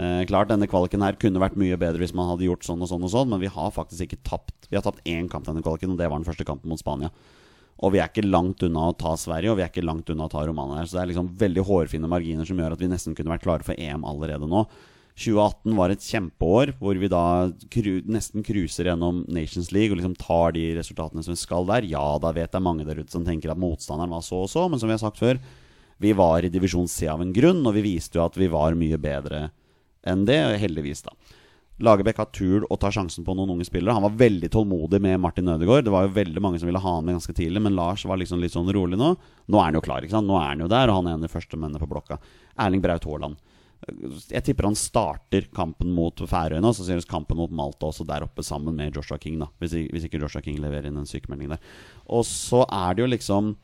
[0.00, 2.88] Eh, klart denne kvaliken her kunne vært mye bedre hvis man hadde gjort sånn og
[2.88, 4.70] sånn og sånn, men vi har faktisk ikke tapt.
[4.70, 7.12] Vi har tapt én kamp denne kvaliken, og det var den første kampen mot Spania.
[7.82, 10.28] Og vi er ikke langt unna å ta Sverige, og vi er ikke langt unna
[10.28, 10.88] å ta Romania her.
[10.88, 13.66] Så det er liksom veldig hårfine marginer som gjør at vi nesten kunne vært klare
[13.66, 14.64] for EM allerede nå.
[15.12, 17.24] 2018 var et kjempeår hvor vi da
[17.74, 21.84] kru, nesten cruiser gjennom Nations League og liksom tar de resultatene som vi skal der.
[21.90, 24.64] Ja, da vet jeg mange der ute som tenker at motstanderen var så og så,
[24.72, 25.42] men som vi har sagt før,
[26.02, 28.78] vi var i divisjon C av en grunn, og vi viste jo at vi var
[28.78, 29.50] mye bedre
[30.06, 31.14] enn det, heldigvis, da.
[31.82, 33.94] Lagerbäck har tur å ta sjansen på noen unge spillere.
[33.96, 35.86] Han var veldig tålmodig med Martin Ødegaard.
[35.86, 38.20] Det var jo veldig mange som ville ha han med ganske tidlig, men Lars var
[38.20, 39.14] liksom litt sånn rolig nå.
[39.50, 40.28] Nå er han jo klar, ikke sant.
[40.28, 42.20] Nå er han jo der, og han er en av de første mennene på blokka.
[42.62, 43.40] Erling Braut Haaland.
[44.30, 48.28] Jeg tipper han starter kampen mot Færøyene, og så vi kampen mot Malta også der
[48.28, 49.50] oppe sammen med Joshua King, da.
[49.58, 51.70] Hvis ikke Joshua King leverer inn en sykemelding der.
[52.06, 53.56] Og så er det jo liksom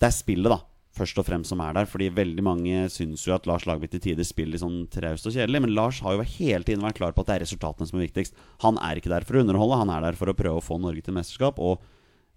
[0.00, 0.58] Det er spillet, da.
[0.94, 1.88] Først og fremst som er der.
[1.90, 5.34] Fordi veldig mange syns jo at Lars Lagerbäck til tider spiller litt sånn traust og
[5.34, 5.64] kjedelig.
[5.64, 8.06] Men Lars har jo hele tiden vært klar på at det er resultatene som er
[8.06, 8.38] viktigst.
[8.62, 10.78] Han er ikke der for å underholde, han er der for å prøve å få
[10.82, 11.58] Norge til mesterskap.
[11.58, 11.82] Og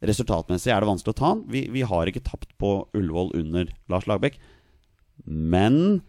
[0.08, 1.44] resultatmessig er det vanskelig å ta han.
[1.54, 4.42] Vi, vi har ikke tapt på Ullevål under Lars Lagerbäck.
[5.26, 6.02] Men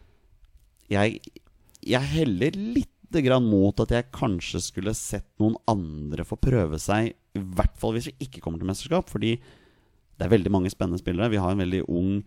[0.93, 1.21] jeg,
[1.85, 7.15] jeg heller litt grann mot at jeg kanskje skulle sett noen andre få prøve seg.
[7.37, 9.09] I hvert fall hvis vi ikke kommer til mesterskap.
[9.13, 9.37] Fordi
[10.19, 11.31] det er veldig mange spennende spillere.
[11.33, 12.25] Vi har en veldig ung,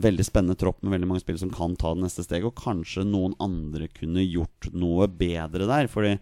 [0.00, 2.48] veldig spennende tropp med veldig mange spillere som kan ta det neste steget.
[2.50, 5.88] Og kanskje noen andre kunne gjort noe bedre der.
[5.90, 6.18] Fordi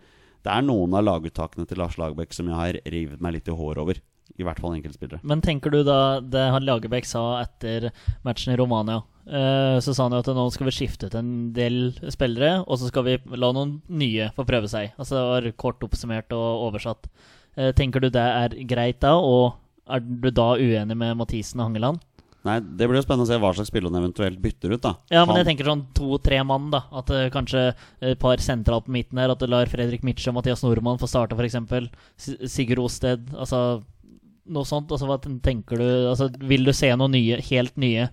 [0.47, 3.59] det er noen av laguttakene til Lars Lagerbäck som jeg har revet meg litt i
[3.59, 4.01] håret over.
[4.39, 5.25] I hvert fall enkeltspillere.
[5.27, 7.91] Men tenker du da det han Lagerbäck sa etter
[8.27, 9.03] matchen i Romania?
[9.29, 12.81] eh, så sa han jo at nå skal vi skifte ut en del spillere, og
[12.81, 14.95] så skal vi la noen nye få prøve seg.
[14.97, 17.09] Altså det var kort oppsummert og oversatt.
[17.57, 21.69] Eh, tenker du det er greit da, og er du da uenig med Mathisen og
[21.71, 22.01] Hangeland?
[22.47, 24.81] Nei, Det blir jo spennende å se hva slags spiller han eventuelt bytter ut.
[24.81, 26.85] da Ja, men Han- jeg tenker sånn to-tre mann, da.
[26.93, 29.31] At uh, kanskje et par sentralt på midten her.
[29.31, 31.57] At du lar Fredrik Mitsjø og Mathias Nordmann få starte, f.eks.
[32.49, 33.27] Sigurd Osted.
[33.35, 33.83] Altså
[34.49, 34.89] noe sånt.
[34.89, 38.09] Altså, hva tenker du altså, Vil du se noe nye, helt nye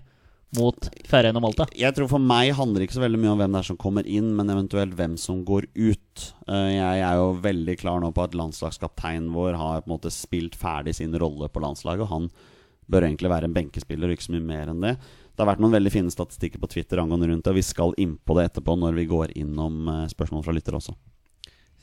[0.56, 1.66] mot Færøyene og Malta?
[1.76, 3.80] Jeg tror For meg handler det ikke så veldig mye om hvem det er som
[3.80, 6.26] kommer inn, men eventuelt hvem som går ut.
[6.46, 10.14] Eh, Jeg er jo veldig klar nå på at landslagskapteinen vår har på en måte
[10.14, 12.06] spilt ferdig sin rolle på landslaget.
[12.06, 12.30] Og han
[12.86, 14.94] bør egentlig være en benkespiller, og ikke så mye mer enn det.
[15.36, 17.96] Det har vært noen veldig fine statistikker på Twitter angående rundt det, og vi skal
[18.00, 20.94] inn på det etterpå når vi går innom eh, spørsmål fra lyttere også.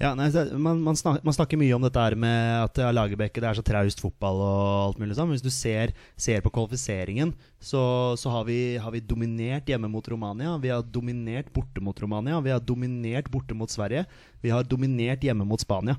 [0.03, 0.27] Ja, nei,
[0.59, 3.63] man, man, snakker, man snakker mye om dette her med at ja, Lagerbäck er så
[3.63, 5.29] traust fotball og alt mulig sånn.
[5.29, 7.31] Men hvis du ser, ser på kvalifiseringen,
[7.63, 7.83] så,
[8.19, 10.57] så har, vi, har vi dominert hjemme mot Romania.
[10.59, 12.41] Vi har dominert borte mot Romania.
[12.43, 14.03] Vi har dominert borte mot Sverige.
[14.43, 15.95] Vi har dominert hjemme mot Spania.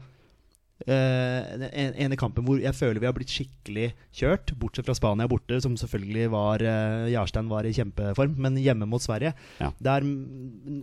[0.87, 4.95] Eh, den en- ene kampen hvor jeg føler vi har blitt skikkelig kjørt, bortsett fra
[4.95, 9.71] Spania borte, som selvfølgelig var uh, Jarstein var i kjempeform, men hjemme mot Sverige Ja.
[9.81, 10.05] Der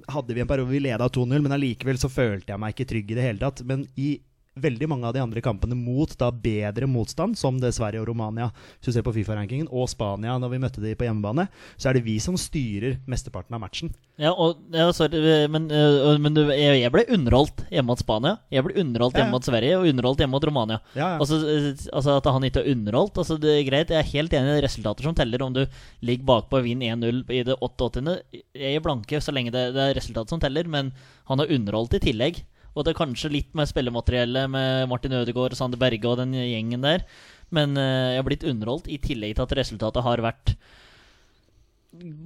[0.09, 3.11] hadde vi en periode vi leda 2-0, men allikevel så følte jeg meg ikke trygg
[3.11, 3.61] i det hele tatt.
[3.67, 4.19] Men i
[4.59, 8.49] veldig mange av de andre kampene mot da bedre motstand, som det Sverige og Romania,
[8.79, 11.47] hvis du ser på Fifa-rankingen, og Spania når vi møtte de på hjemmebane,
[11.79, 13.93] så er det vi som styrer mesteparten av matchen.
[14.19, 18.35] Ja, og, ja, sorry, men, øh, men jeg, ble underholdt hjemme mot Spania.
[18.51, 19.23] Jeg ble underholdt Ja, ja.
[19.23, 20.81] hjemme mot Sverige og underholdt hjemme mot Romania.
[20.93, 21.17] Ja, ja.
[21.23, 24.33] Altså, øh, altså At han ikke har underholdt altså det er greit, Jeg er helt
[24.33, 25.41] enig i resultater som teller.
[25.41, 25.65] Om du
[26.01, 28.19] ligger bakpå og vinner 1-0 i det 88.
[28.53, 30.91] Jeg er blanke så lenge det, det er resultatet som teller, men
[31.25, 32.43] han har underholdt i tillegg.
[32.75, 36.85] Og det er kanskje litt med spillemateriellet med Martin Ødegaard Sander Berge og den gjengen
[36.85, 37.03] der.
[37.51, 40.53] Men øh, jeg har blitt underholdt i tillegg til at resultatet har vært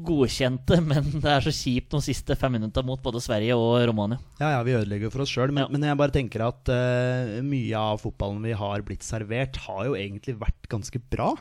[0.06, 4.20] godkjente, men det er så kjipt de siste fem minuttene mot både Sverige og Romania.
[4.38, 5.72] Ja, ja, vi ødelegger for oss sjøl, men, Ja.
[5.74, 9.98] men jeg bare tenker at uh, mye av fotballen vi har blitt servert, har jo
[9.98, 11.32] egentlig vært ganske bra.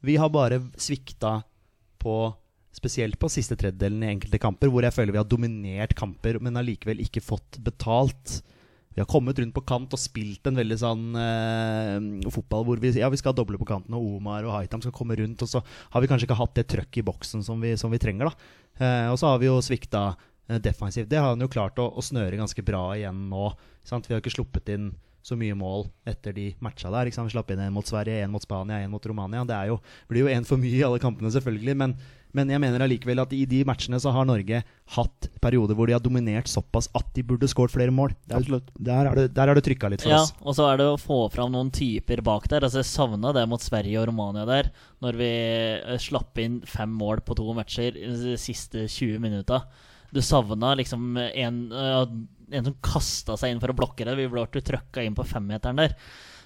[0.00, 1.42] Vi har bare svikta
[2.00, 2.14] på
[2.70, 6.58] Spesielt på siste tredjedelen i enkelte kamper, hvor jeg føler vi har dominert kamper, men
[6.60, 8.40] allikevel ikke fått betalt.
[8.94, 12.90] Vi har kommet rundt på kant og spilt en veldig sånn eh, fotball hvor vi,
[12.98, 15.62] ja, vi skal doble på kanten, og Omar og Haitam skal komme rundt, og så
[15.62, 18.30] har vi kanskje ikke hatt det trøkket i boksen som vi, som vi trenger.
[18.30, 18.50] da.
[18.80, 20.08] Eh, og så har vi jo svikta
[20.48, 21.10] eh, defensivt.
[21.10, 23.52] Det har han jo klart å, å snøre ganske bra igjen nå.
[23.86, 24.10] Sant?
[24.10, 27.10] Vi har ikke sluppet inn så mye mål etter de matcha der.
[27.10, 27.30] Ikke sant?
[27.30, 29.44] Vi slapp inn en mot Sverige, en mot Spania, en mot Romania.
[29.46, 29.78] Det jo,
[30.10, 31.76] blir jo en for mye i alle kampene, selvfølgelig.
[31.78, 31.94] Men,
[32.36, 34.62] men jeg mener allikevel at i de matchene så har Norge
[34.96, 38.14] hatt perioder hvor de har dominert såpass at de burde skåret flere mål.
[38.30, 40.32] Der, er, Der er det, der det trykka litt for Ja, oss.
[40.40, 42.66] og så er det å få fram noen typer bak der.
[42.66, 44.70] Altså Jeg savna det mot Sverige og Romania der,
[45.02, 49.64] når vi eh, slapp inn fem mål på to matcher i de siste 20 minutta.
[50.10, 52.02] Du savna liksom en, eh,
[52.58, 54.16] en som kasta seg inn for å blokke det.
[54.18, 55.94] Vi ble trøkka inn på femmeteren der.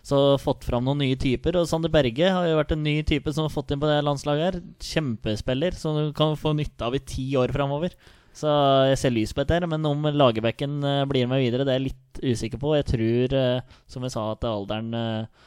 [0.04, 1.56] Så fått fram noen nye typer.
[1.56, 4.02] Og Sander Berge har jo vært en ny type som har fått inn på det
[4.04, 4.58] landslaget her.
[4.84, 7.96] Kjempespiller som du kan få nytte av i ti år framover.
[8.34, 8.50] Så
[8.90, 11.78] jeg ser lys på dette, her, men om Lagerbekken eh, blir med videre, det er
[11.78, 12.72] jeg litt usikker på.
[12.74, 15.44] Jeg tror, eh, som jeg sa, at alderen eh,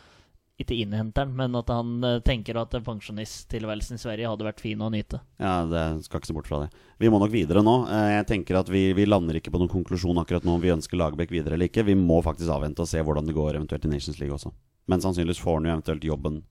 [0.57, 4.79] ikke innhenter den, men at han eh, tenker at pensjonisttilværelsen i Sverige hadde vært fin
[4.81, 5.19] å nyte.
[5.37, 6.71] Ja, det skal ikke se bort fra det.
[6.97, 7.75] Vi må nok videre nå.
[7.85, 10.73] Eh, Jeg tenker at vi, vi lander ikke på noen konklusjon akkurat nå om vi
[10.73, 11.85] ønsker Lagerbäck videre eller ikke.
[11.85, 14.49] Vi må faktisk avvente og se hvordan det går eventuelt i Nations League også.
[14.89, 16.41] Men sannsynligvis får han jo eventuelt jobben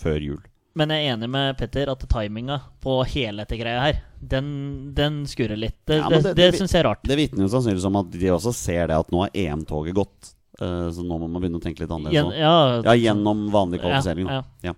[0.00, 0.40] før jul.
[0.78, 5.24] Men jeg er enig med Petter at timinga på hele dette greia her, den, den
[5.28, 5.80] skurrer litt.
[5.90, 7.02] Det, Ja, det, det- det, det- syns jeg er rart.
[7.02, 10.30] Det vitner jo sannsynligvis om at de også ser det at nå har EM-toget gått.
[10.60, 12.18] Eh, så nå må man begynne å tenke litt annerledes.
[12.20, 14.28] Gjen, ja, Ja, gjennom vanlig kvalifisering.
[14.28, 14.42] Ja.
[14.70, 14.76] Ja.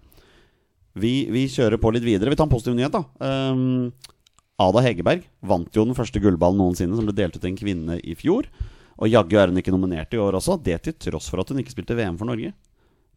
[0.93, 2.31] Vi, vi kjører på litt videre.
[2.31, 3.05] Vi tar en positiv nyhet, da.
[3.53, 3.93] Um,
[4.61, 7.97] Ada Hegerberg vant jo den første gullballen noensinne, som ble delt ut til en kvinne
[8.05, 8.47] i fjor.
[9.03, 11.63] Og jaggu er hun ikke nominert i år også, det til tross for at hun
[11.63, 12.53] ikke spilte VM for Norge.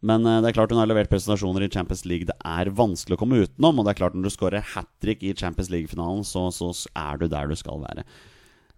[0.06, 3.16] Men eh, det er klart hun har levert presentasjoner i Champions League det er vanskelig
[3.16, 3.78] å komme utenom.
[3.78, 7.20] Og det er klart når du skårer hat trick i Champions League-finalen, så, så er
[7.20, 8.06] du der du skal være.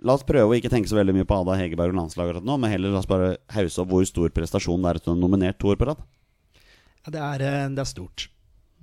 [0.06, 2.56] La oss prøve å ikke tenke så veldig mye på Ada Hegerberg og landslaget nå,
[2.60, 5.22] men heller la oss bare hause opp hvor stor prestasjon det er at hun er
[5.24, 6.02] nominert to år på rad.
[7.04, 8.28] Ja, det, er, eh, det er stort.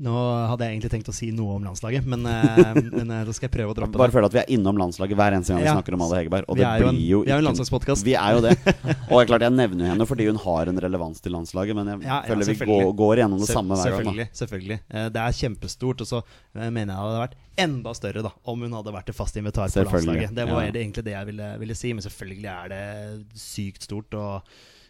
[0.04, 0.12] Nå
[0.52, 3.48] hadde jeg egentlig tenkt å si noe om landslaget, men, eh, men eh, da skal
[3.48, 4.16] jeg prøve å droppe Bare det.
[4.18, 5.76] føler at vi er innom landslaget hver eneste gang vi Ja.
[5.78, 6.50] snakker om Ada Hegerberg.
[6.52, 8.04] Og Vi det er jo en- jo ikke vi er jo en landslagspodkast.
[8.04, 8.52] Vi er jo det.
[9.12, 12.04] Og er klart jeg nevner henne fordi hun har en relevans til landslaget, men jeg
[12.10, 14.22] Ja, ja, føler vi går, går gjennom det Se- samme hver gang.
[14.42, 14.80] Selvfølgelig.
[14.92, 16.02] Eh, Det er kjempestort.
[16.04, 16.22] Og så
[16.60, 19.72] mener jeg det hadde vært enda større da om hun hadde vært et fast invitar
[19.72, 20.36] på landslaget.
[20.36, 20.72] Det var ja.
[20.76, 24.12] egentlig det jeg ville, ville si, men selvfølgelig er det sykt stort.
[24.14, 24.44] Og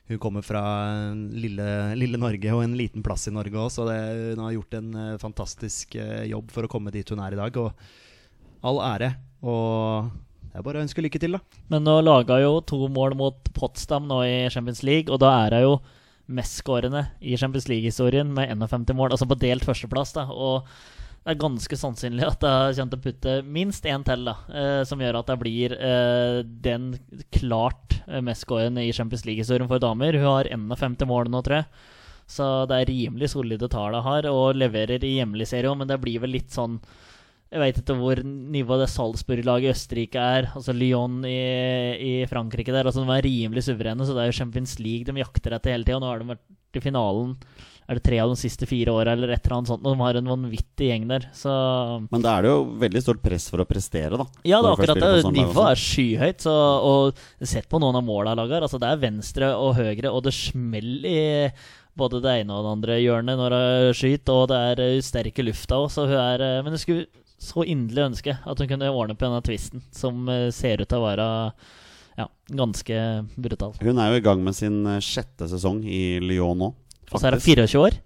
[0.06, 0.62] hun kommer fra
[1.34, 3.98] lille, lille Norge og en liten plass i Norge òg, så det,
[4.36, 7.39] hun har gjort en eh, fantastisk eh, jobb for å komme dit hun er i
[7.39, 7.58] dag.
[7.58, 9.12] Og all ære.
[9.46, 10.12] Og
[10.46, 11.62] det er bare å ønske lykke til, da.
[11.74, 15.58] Men nå laga jo to mål mot Potsdam nå i Champions League, og da er
[15.58, 15.78] hun jo
[16.38, 20.15] mestskårende i Champions League-historien med 51 mål, altså på delt førsteplass.
[20.18, 20.70] da, og
[21.26, 24.82] det er ganske sannsynlig at jeg kommer til å putte minst én til, da, eh,
[24.86, 26.92] som gjør at jeg blir eh, den
[27.34, 30.14] klart mest gående i Champions League-historien for damer.
[30.22, 31.90] Hun har 51 mål nå, tror jeg.
[32.30, 35.90] Så det er rimelig solide tall hun har, og leverer i hjemlig serie òg, men
[35.90, 36.78] det blir vel litt sånn
[37.56, 40.48] jeg vet ikke hvor nivået det Salzburg-laget i Østerrike er.
[40.58, 41.38] Altså Lyon i,
[41.96, 42.90] i Frankrike der.
[42.90, 45.88] Altså De er rimelig suverene, så det er jo Champions League de jakter etter hele
[45.88, 46.02] tida.
[46.02, 46.44] Nå har de vært
[46.80, 47.36] i finalen
[47.86, 49.84] Er det tre av de siste fire åra eller et eller annet sånt.
[49.86, 51.28] Og de har en vanvittig gjeng der.
[51.38, 51.52] Så
[52.10, 54.26] Men da er det jo veldig stort press for å prestere, da.
[54.42, 55.12] ja, det er akkurat det.
[55.22, 56.46] sånn Nivået er skyhøyt.
[56.48, 56.56] Så,
[56.90, 60.34] og sett på noen av måla laget Altså, det er venstre og høyre, og det
[60.34, 61.26] smeller i
[61.96, 65.40] både det ene og det andre hjørnet når hun skyter, og det er eh, sterk
[65.40, 67.06] i lufta òg, eh, Men jeg skulle
[67.46, 71.02] så inderlig ønske at hun kunne ordne på denne twisten, som eh, ser ut til
[71.02, 71.28] å være
[72.17, 72.97] ja, ganske
[73.38, 73.73] brutal.
[73.82, 76.73] Hun er jo i gang med sin eh, sjette sesong i Lyon nå.
[77.12, 77.97] Og så er hun 24 år.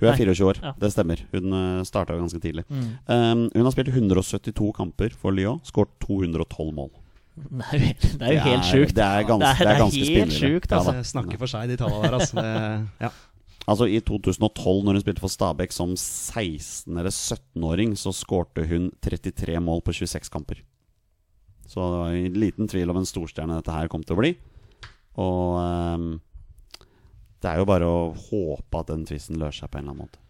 [0.00, 0.72] Hun er 24 år, Ja.
[0.78, 1.20] det stemmer.
[1.32, 1.54] Hun
[1.86, 2.64] starta ganske tidlig.
[2.68, 2.88] Mm.
[3.06, 6.90] Um, hun har spilt 172 kamper for Lyon, skåret 212 mål.
[7.34, 8.94] Det er jo, det er jo helt sjukt.
[8.94, 10.92] Det er, ganske, Det er- det er det er ganske helt sjukt, altså.
[10.94, 12.18] Ja, snakker for seg, de tallene der.
[12.18, 12.34] Altså.
[12.42, 13.10] Det, ja.
[13.66, 18.90] Altså I 2012, når hun spilte for Stabæk som 16- eller 17-åring, så skårte hun
[19.00, 20.60] 33 mål på 26 kamper.
[21.74, 24.30] Så det var i liten tvil om en storstjerne dette her kom til å bli.
[25.18, 26.06] Og um,
[27.42, 30.06] det er jo bare å håpe at den tvisten løser seg på en eller annen
[30.06, 30.20] måte.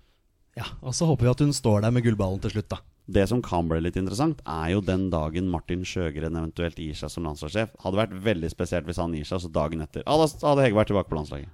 [0.56, 2.80] ja, Og så håper vi at hun står der med gullballen til slutt, da.
[3.04, 7.12] Det som kan bli litt interessant, er jo den dagen Martin Sjøgren eventuelt gir seg
[7.12, 7.74] som landslagssjef.
[7.84, 10.78] Hadde vært veldig spesielt hvis han gir seg, så dagen etter Ja, da hadde Hege
[10.78, 11.52] vært tilbake på landslaget.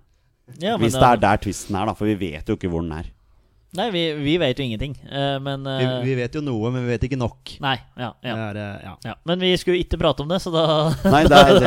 [0.60, 2.86] Ja, men Hvis det er der tvisten er, da, for vi vet jo ikke hvor
[2.86, 3.10] den er.
[3.72, 4.96] Nei, vi, vi vet jo ingenting.
[5.10, 7.52] eh, men Vi, eh, vi vet jo noe, men vi vet ikke nok.
[7.62, 8.94] Nei, ja, ja, er, eh, ja.
[9.06, 9.14] ja.
[9.30, 10.64] Men vi skulle ikke prate om det, så da
[11.06, 11.60] Nei, det er,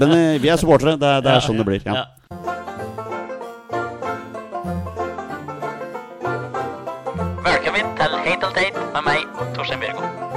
[0.00, 0.96] det, men vi er supportere.
[0.96, 1.84] Det, det er Ja, sånn det blir.
[1.84, 2.00] Ja.
[2.00, 3.22] Ja.
[7.44, 10.31] Velkommen til Hate og Date med meg, Torstein Bjørgo.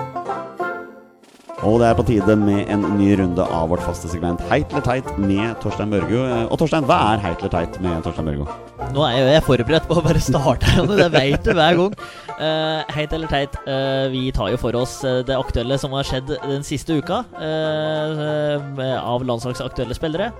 [1.63, 4.83] Og det er på tide med en ny runde av vårt faste segment Heit eller
[4.83, 6.19] teit med Torstein Børgo.
[6.27, 8.47] Eh, Og Torstein, hva er heit eller teit med Torstein Børgo?
[8.91, 11.95] Nå er jo jeg forberedt på å bare starte, her, det vet du hver gang.
[12.35, 16.33] Uh, heit eller teit, uh, vi tar jo for oss det aktuelle som har skjedd
[16.43, 17.23] den siste uka.
[17.39, 18.59] Uh,
[18.99, 20.33] av landslagsaktuelle spillere.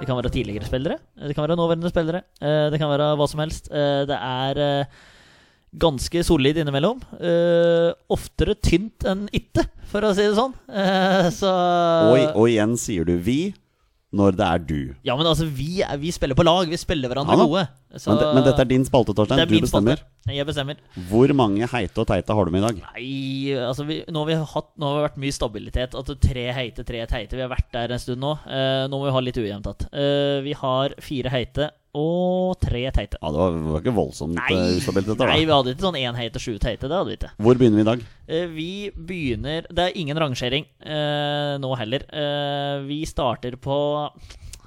[0.00, 2.26] Det kan være tidligere spillere, det kan være nåværende spillere.
[2.42, 3.70] det kan være hva som helst.
[3.70, 4.58] Det er
[5.78, 7.02] ganske solid innimellom.
[7.20, 10.56] Uh, oftere tynt enn itte, for å si det sånn.
[10.70, 13.54] Uh, så Og, og igjen sier du vi
[14.16, 14.78] når det er du.
[15.04, 16.70] Ja, men altså, vi, er, vi spiller på lag.
[16.70, 17.64] Vi spiller hverandre Ja gode.
[17.96, 19.40] Så- Men, de, men dette er din spalte, Torstein.
[19.48, 19.98] Du bestemmer.
[20.00, 20.34] spalte.
[20.36, 20.80] Jeg bestemmer.
[21.10, 22.80] Hvor mange heite og teite har du med i dag?
[22.94, 25.96] Nei, altså vi, nå, har vi hatt, nå har vi vært mye stabilitet.
[25.98, 27.36] At er tre heite, tre teite.
[27.36, 28.36] Vi har vært der en stund nå.
[28.46, 29.90] Uh, nå må vi ha litt ujevnt igjen.
[30.46, 33.18] Vi har fire heite og tre teite.
[33.22, 35.28] Ja, Det var, det var ikke voldsomt Nei, eh, ustabilt, dette.
[35.30, 36.90] Nei, vi hadde ikke sånn én heite, sju teite.
[36.90, 37.32] Det hadde vi ikke.
[37.46, 38.04] Hvor begynner vi i dag?
[38.26, 42.04] Eh, vi begynner Det er ingen rangering eh, nå heller.
[42.10, 43.78] Eh, vi starter på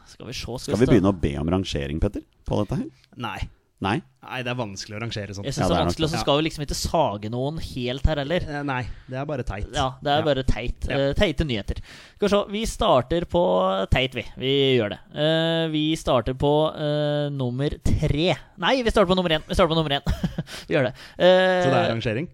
[0.10, 2.26] Skal vi se Skal vi begynne å be om rangering, Petter?
[2.50, 2.90] På dette her?
[3.20, 3.38] Nei.
[3.80, 4.02] Nei?
[4.20, 5.46] Nei, det er vanskelig å rangere sånn.
[5.48, 8.20] Jeg Ja, det er vanskelig, og så skal vi liksom ikke sage noen helt her
[8.20, 8.44] heller.
[8.44, 9.70] Eh, Nei, det er bare teit.
[9.72, 10.88] Ja, det er bare teit.
[10.90, 10.98] Ja.
[10.98, 11.80] Eh, teite nyheter.
[12.18, 13.44] Skal vi se, vi starter på
[13.94, 14.26] teit, vi.
[14.42, 15.00] Vi gjør det.
[15.16, 18.36] Eh, vi starter på uh, nummer tre.
[18.60, 19.48] Nei, vi starter på nummer én.
[19.48, 20.04] Vi starter på nummer én.
[20.68, 20.94] vi gjør det.
[21.16, 22.30] Eh, Så det er rangering?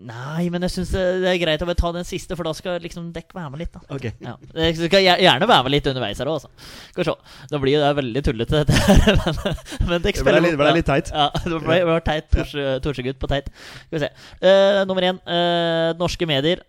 [0.00, 2.54] Nei, men jeg syns det, det er greit å bare ta den siste, for da
[2.56, 3.74] skal liksom dekk være med litt.
[3.74, 4.06] da Ok.
[4.24, 4.32] ja.
[4.56, 6.48] Jeg skal gjerne være med litt underveis her òg, altså.
[6.94, 7.44] Skal vi se.
[7.50, 9.20] Da blir jo det veldig tullete, dette her.
[9.20, 11.10] Men, men dekk Det spiller litt- ble litt teit.
[11.12, 12.30] Ja, det ble, ble teit.
[12.32, 13.50] Torse- Torsegutt på teit.
[13.82, 14.10] Skal vi se.
[14.40, 15.20] Uh, nummer én.
[15.28, 16.62] Uh, norske medier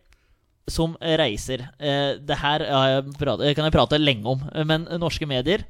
[0.72, 1.64] som reiser.
[1.80, 5.64] Uh, det her har jeg pratet, kan jeg prate lenge om, men norske medier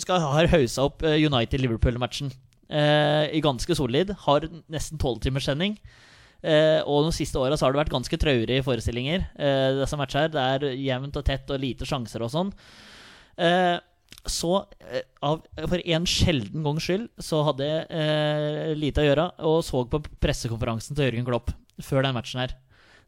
[0.00, 2.32] skal ha haussa opp United-Liverpool-matchen.
[2.74, 4.14] I ganske solid.
[4.24, 5.76] Har nesten tolvtimerssending.
[6.44, 9.24] Eh, og de siste åra har det vært ganske traurige forestillinger.
[9.40, 12.50] Eh, disse matchene her Det er jevnt og tett og lite sjanser og sånn.
[13.40, 13.78] Eh,
[14.28, 14.50] så
[14.84, 19.58] eh, av, for en sjelden gangs skyld så hadde jeg eh, lite å gjøre og
[19.64, 21.52] så på pressekonferansen til Jørgen Klopp
[21.82, 22.54] før den matchen her.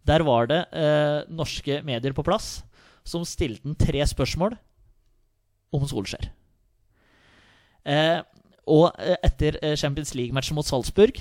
[0.07, 2.61] Der var det eh, norske medier på plass
[3.07, 4.57] som stilte han tre spørsmål
[5.77, 6.31] om Solskjær.
[7.87, 8.20] Eh,
[8.66, 11.20] og etter Champions League-matchen mot Salzburg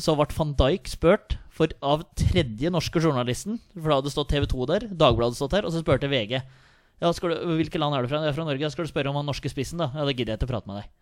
[0.00, 3.58] så ble van Dijk spurt for, av tredje norske journalisten.
[3.74, 6.38] For da hadde stått TV 2 der, Dagbladet stått her, og så spurte VG.
[7.00, 8.22] Ja, du, hvilke land er du fra?
[8.24, 8.64] Jeg er fra Norge.
[8.64, 9.90] Ja, skal du spørre om han norske spissen, da?
[9.96, 10.92] Ja, da gidder jeg ikke prate med deg.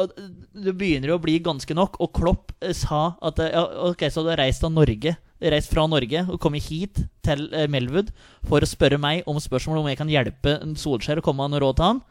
[0.00, 3.64] Og det begynner jo å bli ganske nok, og Klopp eh, sa at eh, ja,
[3.90, 8.08] Ok, så du har reist, reist fra Norge og kommet hit til eh, Melwood
[8.48, 11.64] for å spørre meg om spørsmål om jeg kan hjelpe Solskjær å komme med noe
[11.66, 12.02] råd til han?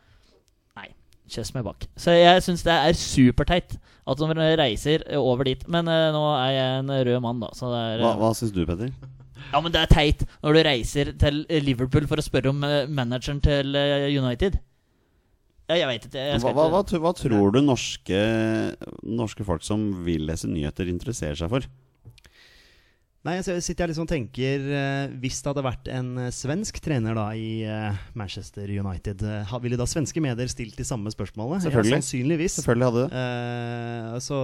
[1.31, 1.87] Kjøss meg bak.
[1.99, 3.77] Så jeg syns det er superteit
[4.11, 5.61] at de reiser eh, over dit.
[5.71, 8.51] Men uh, nå er jeg en rød mann, da, så det er Hva, hva syns
[8.55, 8.91] du, Petter?
[9.51, 12.61] Ja, men det er teit når du reiser til eh, Liverpool for å spørre om
[12.65, 14.59] uh, manageren til uh, United.
[15.71, 16.19] Ja, jeg veit ikke.
[16.19, 18.19] Jeg Hva, hva, hva, hva tror du norske,
[19.07, 21.67] norske folk som vil lese nyheter, interesserer seg for?
[23.21, 26.79] Nei, så sitter jeg liksom og tenker eh, Hvis det hadde vært en eh, svensk
[26.81, 29.21] trener da i eh, Manchester United,
[29.61, 31.61] ville da svenske medier stilt de samme spørsmålene?
[31.67, 31.93] Selvfølgelig.
[31.93, 32.55] Ja, sannsynligvis.
[32.57, 33.21] Selvfølgelig hadde det.
[33.21, 34.39] Eh, så,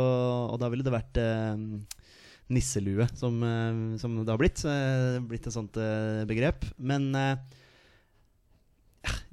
[0.53, 1.63] og da ville det vært eh,
[2.53, 3.41] nisselue, som,
[3.99, 4.61] som det har blitt.
[5.27, 5.75] blitt et sånt
[6.29, 6.69] begrep.
[6.77, 7.57] Men eh,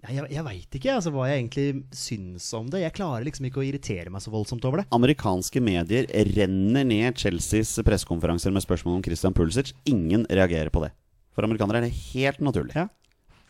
[0.04, 2.82] jeg, jeg, veit ikke altså, hva jeg egentlig syns om det.
[2.84, 4.88] Jeg klarer liksom ikke å irritere meg så voldsomt over det.
[4.94, 9.72] Amerikanske medier renner ned Chelseas pressekonferanser med spørsmål om Christian Pulisic.
[9.90, 10.92] Ingen reagerer på det.
[11.34, 12.76] For amerikanere er det helt naturlig.
[12.76, 12.88] Ja.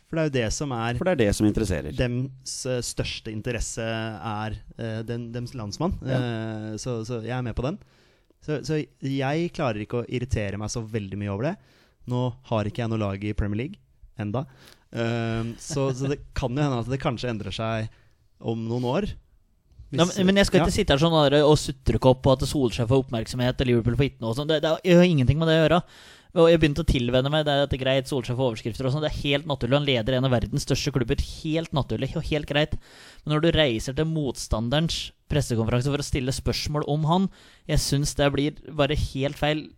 [0.05, 1.95] For det er jo det som er For det er det som interesserer.
[1.97, 5.95] Dems eh, største interesse er uh, den, dems landsmann.
[6.05, 7.79] Eh, så, så jeg er med på den.
[8.45, 11.55] Så, så jeg klarer ikke å irritere meg så veldig mye over det.
[12.11, 13.81] Nå har ikke jeg noe lag i Premier League
[14.21, 14.45] enda.
[14.93, 17.89] Eh, så, så det kan jo hende at det kanskje endrer seg
[18.41, 19.07] om noen år.
[19.91, 20.77] Hvis- Ja, men, jeg skal ikke ja.
[20.81, 24.35] sitte her sånn og sutrekopp på at Solskjær får oppmerksomhet og Liverpool får ikke noe
[24.35, 24.47] sånn.
[24.49, 25.81] Det, det, har- ingenting med det å gjøre.
[26.35, 28.91] Og jeg begynte å tilvenne meg det at det er greit Solskjær får overskrifter og
[28.91, 29.05] sånn.
[29.05, 29.77] Det er helt naturlig.
[29.77, 31.21] Han leder en av verdens største klubber.
[31.45, 32.75] Helt naturlig og helt greit.
[33.23, 37.29] Men når du reiser til motstanderens pressekonferanse for å stille spørsmål om han,
[37.71, 39.69] jeg syns det blir bare helt feil.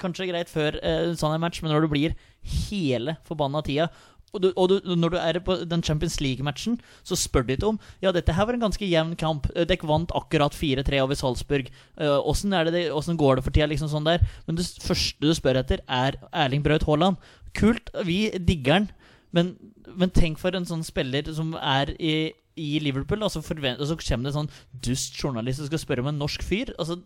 [0.00, 3.90] Kanskje greit før eh, sånn en match, men når du blir hele forbanna tida
[4.32, 7.72] og, du, og du, når du er på den Champions League-matchen, så spør de ikke
[7.72, 9.48] om Ja, dette her var en ganske jevn kamp.
[9.54, 11.70] Eh, Dere vant akkurat 4-3 over Salzburg.
[11.98, 12.54] Eh, Åssen
[12.94, 13.68] åssen går det for tida?
[13.70, 17.18] Liksom sånn der Men det første du spør etter, er Erling Braut Haaland.
[17.56, 18.90] Kult, vi digger han,
[19.34, 19.54] men,
[19.98, 23.90] men tenk for en sånn spiller som er i, i Liverpool, og så, forvent, og
[23.90, 26.70] så kommer det en sånn dust journalist som skal spørre om en norsk fyr.
[26.78, 27.00] Altså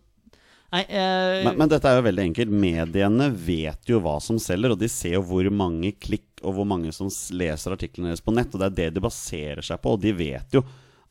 [0.73, 1.45] Nei, uh...
[1.45, 2.53] Men, men dette er jo veldig enkelt.
[2.65, 6.67] Mediene vet jo hva som selger, og de ser jo hvor mange klikk og hvor
[6.69, 8.53] mange som leser artiklene deres på nett.
[8.53, 9.95] Og det er det de baserer seg på.
[9.95, 10.63] Og de vet jo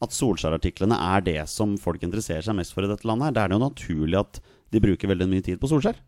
[0.05, 3.31] at Solskjær-artiklene er det som folk interesserer seg mest for i dette landet.
[3.31, 4.42] her Da er det jo naturlig at
[4.75, 6.01] de bruker veldig mye tid på Solskjær.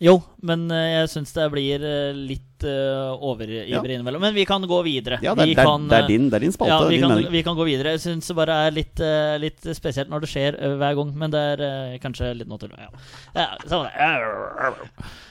[0.00, 0.14] Jo,
[0.48, 3.82] men eh, jeg syns det blir eh, litt uh, overivrig Ja.
[3.84, 4.22] innimellom.
[4.24, 5.18] Men vi kan gå videre.
[5.20, 6.72] Ja, det er, vi det er, kan, det er, eh, din, det er din spalte.
[6.72, 7.92] ja, vi din kan, vi kan gå videre.
[7.98, 11.12] Jeg syns det bare er litt, uh, litt spesielt når det skjer uh, hver gang.
[11.20, 12.80] Men det er uh, kanskje litt naturlig.
[12.80, 12.88] Ja.
[13.36, 14.80] Ja, sånn det.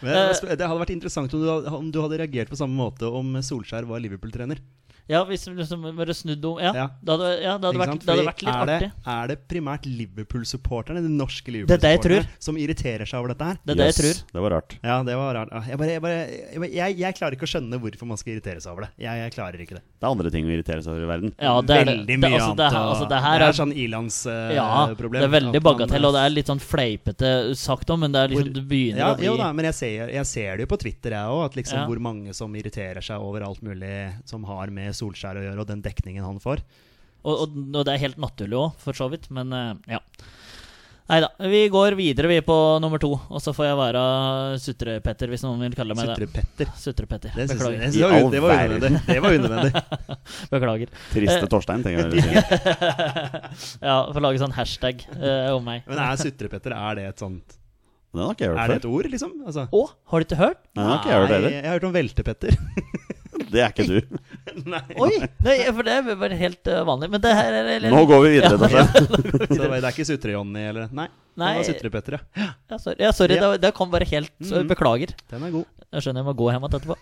[0.05, 2.77] Men Eh, Det hadde vært interessant om du, hadde- om du hadde reagert på samme
[2.77, 4.61] måte om Solskjær var Liverpool-trener.
[5.09, 6.87] Ja, hvis vi liksom bare snudd om Ja, Ja.
[7.01, 8.91] det hadde, ja, det hadde, vært, det hadde vært litt er det, artig.
[9.07, 13.47] Er det primært Liverpool-supporterne, de norske Det er det Liverpool-supporterne, som irriterer seg over dette
[13.49, 13.57] her?
[13.65, 14.19] Det er det jeg tror.
[14.33, 14.75] Det var rart.
[14.83, 15.49] Ja, det var rart.
[15.67, 18.33] Jeg, bare, jeg, bare, jeg, bare- jeg, jeg klarer ikke å skjønne hvorfor man skal
[18.35, 18.91] irritere seg over det.
[19.01, 19.83] Jeg, jeg klarer ikke det.
[19.99, 21.33] Det er andre ting å irritere seg over i verden.
[21.41, 21.93] Ja, det er det.
[21.95, 22.77] veldig Det- mye altså, det annet.
[22.77, 24.55] her- altså, det her det er er- sånn ilandsproblem.
[24.55, 28.19] Ja, det er veldig bagatell, og det er litt sånn fleipete sagt om, men det
[28.23, 30.67] er liksom det begynner ja, å bli Jo da, men jeg ser, jeg ser det
[30.67, 31.55] jo på Twitter, jeg òg.
[31.55, 31.85] Liksom Ja.
[31.87, 35.69] Hvor mange som irriterer seg over alt mulig som har med Solskjær å gjøre, og
[35.71, 36.63] den dekningen han får.
[37.23, 40.03] Og, og, og det er helt naturlig òg, for så vidt, men eh, ja.
[41.09, 41.29] Nei da.
[41.49, 43.09] Vi går videre, vi, på nummer to.
[43.17, 44.01] Og så får jeg være
[44.61, 46.17] Sutre-Petter, hvis noen vil kalle meg det.
[46.19, 46.69] Sutre-Petter.
[46.77, 47.31] Sutre-Petter.
[47.33, 47.87] Jeg- Beklager.
[47.89, 49.01] det, var, det var unødvendig.
[49.07, 50.19] Det var unødvendig.
[50.51, 50.91] Beklager.
[51.15, 52.35] Triste Torstein, tenker jeg.
[53.89, 55.81] Ja, får lage sånn hashtag eh, om meg.
[55.89, 57.57] Men er Sutre-Petter er det et sånt
[58.09, 59.33] det har ikke jeg Er det et ord, liksom?
[59.45, 60.61] Altså, Å, har du ikke hørt?
[60.73, 61.51] Nei, jeg har ikke jeg hørt heller.
[61.53, 62.55] jeg har hørt om Velte-Petter.
[63.49, 64.17] Det er ikke du.
[64.73, 64.81] Nei.
[64.99, 65.11] Oi!
[65.45, 67.09] Nei, for det er bare helt eh, vanlig.
[67.13, 68.59] Men det her er eller, Nå går vi videre.
[68.61, 69.09] Torstein.
[69.55, 71.07] Så det er ikke Sutre-Johnny eller Nei.
[71.39, 71.53] Nei.
[71.55, 72.47] Det var Sutre-Petter, ja.
[72.69, 73.51] Ja, sorry, ja, sorry Ja.
[73.53, 74.67] Det, det kom bare helt så, Mhm.
[74.73, 75.13] Beklager.
[75.31, 75.65] Den er god.
[75.89, 76.97] Jeg skjønner jeg må gå hjem igjen etterpå.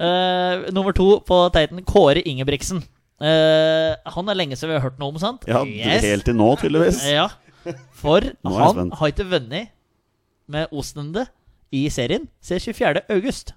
[0.00, 2.80] Uh, nummer to på teiten, Kåre Ingebrigtsen.
[3.20, 5.44] Uh, han er lenge siden vi har hørt noe om, sant?
[5.50, 7.02] Ja, helt til nå, tydeligvis.
[7.10, 7.26] Ja,
[8.00, 9.74] for han har ikke vunnet
[10.50, 11.26] med Ostende
[11.70, 13.04] i serien siden 24.
[13.12, 13.52] august.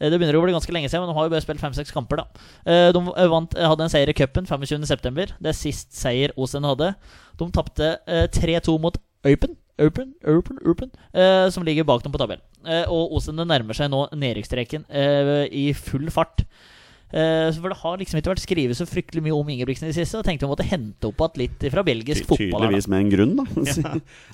[0.00, 1.92] Eh, Det begynner å bli ganske lenge siden, men de har jo bare spilt fem-seks
[1.92, 2.16] kamper.
[2.22, 2.26] da
[2.66, 5.32] Eh, De eh, vant, hadde en seier i cupen 25.9.
[5.40, 6.94] Det er sist seier Osen hadde.
[7.38, 8.96] De tapte eh, 3-2 mot
[9.26, 9.56] Open.
[9.78, 12.42] Open, Open, Open eh, som ligger bak dem på tabellen.
[12.66, 16.42] Eh, og Osen nærmer seg nå nedrykksstreken eh, i full fart.
[17.12, 20.00] Eh, for Det har liksom ikke vært skrevet så fryktelig mye om Ingebrigtsen i det
[20.00, 20.18] siste.
[20.18, 22.66] Og tenkte vi måtte hente opp igjen litt fra belgisk Ty- fotball.
[22.66, 22.68] her.
[22.74, 23.46] Tydeligvis med en grunn, da.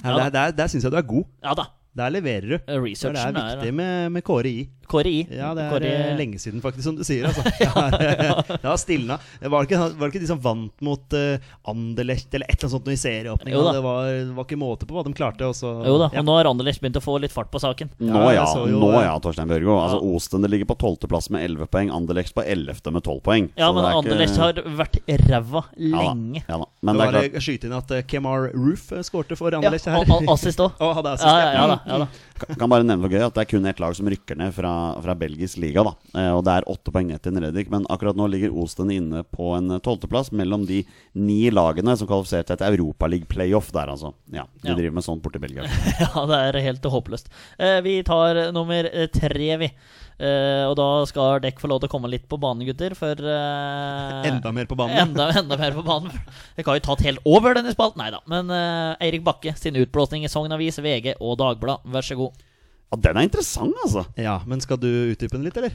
[0.03, 1.25] Ja, der der, der syns jeg du er god.
[1.45, 1.69] Ja da.
[1.95, 2.57] Der leverer du.
[2.83, 4.65] Researchen Så det er viktig med, med Kåre I.
[4.91, 5.21] Kåre I.
[5.31, 7.29] Ja, det er Kåre, eh, lenge siden, faktisk, som du sier.
[7.31, 7.43] Altså.
[8.61, 9.17] Det har- stilna.
[9.41, 11.39] Var det ikke, var det ikke de som vant mot uh,
[11.71, 13.63] Anderlecht eller et eller annet sånt i serieåpninga?
[13.77, 15.47] Det, var- var ikke måte på hva de klarte.
[15.47, 15.71] Også.
[15.87, 16.21] Jo da, ja.
[16.21, 17.93] og nå har Anderlecht begynt å få litt fart på saken.
[18.03, 19.79] Nå Ja, jo, nå eh, ja, Torstein Børgo.
[19.79, 21.95] Altså, Ostende ligger på tolvteplass med 11 poeng.
[21.95, 22.83] Anderlecht på 11.
[22.91, 23.49] med 12 poeng.
[23.55, 26.43] Ja, Så men er ikke- Anderlecht har vært ræva ja, da, lenge.
[26.49, 26.69] Ja, da.
[26.85, 29.87] Men det, det er klart, Skyte inn at uh, Kemar Roof skårte for Ja, Anderlecht
[29.89, 30.03] her.
[30.03, 30.75] og, og assist òg.
[30.85, 32.07] Og hadde assist, Ja, ja, ja, da, ja da.
[32.41, 34.53] kan kan bare nevne for gøy at det er kun ett lag som rykker ned
[34.57, 34.73] fra,
[35.03, 35.85] fra belgisk liga.
[35.85, 37.71] da eh, Og det er åtte poeng ned til Nedrykk.
[37.71, 40.83] Men akkurat nå ligger Osten inne på en eh, tolvteplass mellom de
[41.15, 44.15] ni lagene som kvalifiserte til et Europaliga playoff der, altså.
[44.33, 44.75] Ja, De Ja.
[44.75, 45.65] driver med sånt borti Belgia.
[46.05, 47.29] Ja, det er helt håpløst.
[47.59, 49.71] Eh, vi tar nummer tre, vi.
[50.15, 53.19] Eh, og da skal dekk få lov til å komme litt på banen, gutter, for
[53.19, 54.95] uh, Enda mer på banen.
[55.03, 56.15] Enda, enda mer på banen.
[56.55, 58.03] Dere har jo tatt helt over denne spalten.
[58.03, 58.23] Nei da.
[58.31, 62.45] Men uh, Eirik Bakke sin utblåsning i Sogn Avis, VG og Dagblad, vær så god.
[62.93, 64.05] Ja, den er interessant, altså.
[64.21, 65.75] Ja, Men skal du utdype den litt, eller?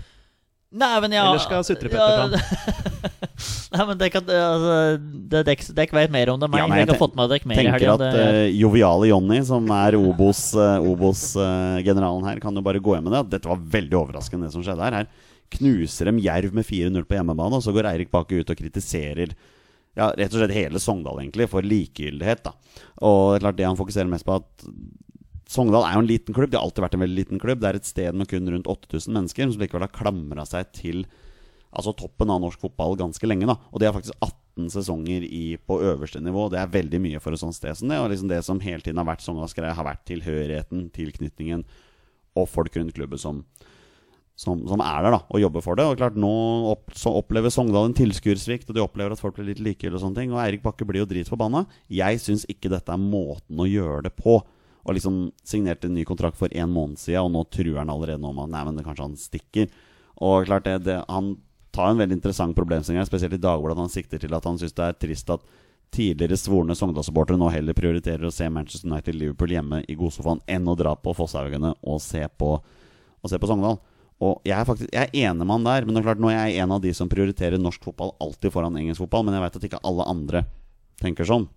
[0.70, 2.38] Nei, men ja Eller skal Sutre-Petter ta?
[3.74, 4.97] Nei, men det kan, altså,
[5.30, 6.61] det, dekk, dekk vet mer om det enn meg.
[6.61, 9.95] Ja, jeg jeg har fått med dekk mer tenker at eh, joviale Jonny, som er
[9.99, 13.22] Obos-generalen her, kan jo bare gå hjem med det.
[13.36, 14.97] Dette var veldig overraskende, det som skjedde her.
[15.03, 15.07] Her
[15.59, 19.34] knuser dem Jerv med 4-0 på hjemmebane, og så går Eirik Bakke ut og kritiserer
[19.97, 22.45] ja, rett og slett hele Sogndal egentlig for likegyldighet.
[22.45, 22.53] da
[23.05, 24.70] Og det er klart det han fokuserer mest på, at
[25.50, 26.52] Sogndal er jo en liten klubb.
[26.52, 27.62] Det har alltid vært en veldig liten klubb.
[27.64, 31.08] Det er et sted med kun rundt 8000 mennesker som likevel har klamra seg til
[31.70, 33.47] altså toppen av norsk fotball ganske lenge.
[33.50, 36.50] da Og de har faktisk 18 sesonger i, på øverste nivå.
[36.54, 37.97] Det er veldig mye for et sånt sted som det.
[37.97, 41.66] Og liksom det som hele tiden har vært Sogndals greie, har vært tilhørigheten, tilknytningen
[42.38, 43.41] og folk rundt klubben som,
[44.38, 45.88] som, som er der da og jobber for det.
[45.89, 46.30] Og klart Nå
[46.76, 49.97] opp, opplever Sogndal en tilskuersvikt, og de opplever at folk blir litt likegyldige.
[49.97, 51.66] Og sånne ting Og Eirik Bakke blir jo dritforbanna.
[51.89, 54.38] Jeg syns ikke dette er måten å gjøre det på.
[54.86, 58.21] Og liksom signerte en ny kontrakt for en måned siden, og nå truer han allerede
[58.23, 59.71] nå med nei, men det kanskje han stikker.
[60.19, 61.38] Og klart det, det Han
[61.71, 63.77] tar en veldig interessant problemstilling spesielt i Dagbladet.
[63.80, 65.43] Han sikter til at han syns det er trist at
[65.93, 70.75] tidligere svorne Sogndal-supportere nå heller prioriterer å se Manchester United-Liverpool hjemme i godsofaen enn å
[70.77, 73.80] dra på Fosshaugene og se på, og se på Sogndal.
[74.19, 76.32] Og jeg er faktisk Jeg er enig med han der, men det er klart nå
[76.32, 79.45] er jeg en av de som prioriterer norsk fotball alltid foran engelsk fotball, men jeg
[79.45, 80.43] vet at ikke alle andre
[80.99, 81.47] tenker sånn.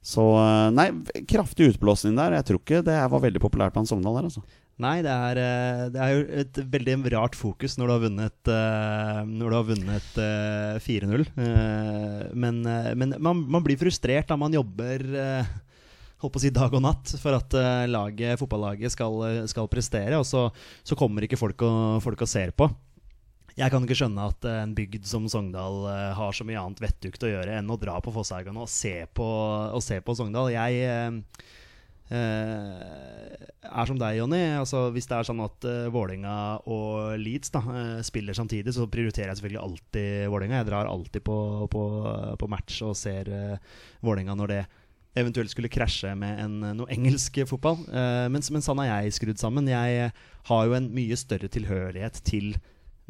[0.00, 0.88] Så eh, nei,
[1.28, 2.38] kraftig utblåsning der.
[2.38, 4.44] Jeg tror ikke det var veldig populært blant Sogndal der, altså.
[4.80, 8.50] Nei, det er, eh, det er jo et veldig rart fokus når du har vunnet,
[8.54, 11.26] eh, vunnet eh, 4-0.
[11.36, 12.62] Eh, Men,
[12.96, 15.04] men man, man blir frustrert da man jobber
[16.20, 17.54] holdt på å si dag og natt for at
[17.88, 20.48] laget, fotballaget skal, skal prestere, og så,
[20.84, 22.68] så kommer ikke folk og, folk og ser på.
[23.58, 26.82] Jeg kan ikke skjønne at eh, en bygd som Sogndal eh, har så mye annet
[26.84, 29.26] vettugt å gjøre enn å dra på Fosshaugen og se på,
[29.74, 30.52] og se på Sogndal.
[30.54, 31.18] Jeg eh,
[33.70, 34.42] er som deg, Jonny.
[34.58, 36.34] Altså, hvis det er sånn at uh, Vålinga
[36.70, 41.24] og Leeds da, eh, spiller samtidig, så prioriterer jeg selvfølgelig alltid Vålinga Jeg drar alltid
[41.26, 41.38] på,
[41.70, 41.84] på,
[42.40, 44.60] på match og ser uh, Vålinga når det
[45.20, 47.80] eventuelt skulle krasje med en, noe engelsk fotball.
[47.90, 49.66] Men, men sånn er jeg skrudd sammen.
[49.66, 50.12] Jeg
[50.46, 52.52] har jo en mye større tilhørighet til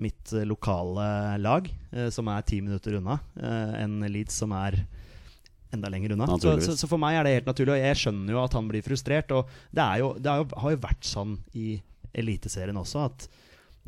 [0.01, 4.81] mitt eh, lokale lag, eh, som er ti minutter unna, eh, enn Leeds, som er
[5.71, 6.27] enda lenger unna.
[6.41, 8.71] Så, så, så for meg er det helt naturlig, og jeg skjønner jo at han
[8.71, 9.35] blir frustrert.
[9.37, 11.77] Og det, jo, det har, jo, har jo vært sånn i
[12.11, 13.29] Eliteserien også, at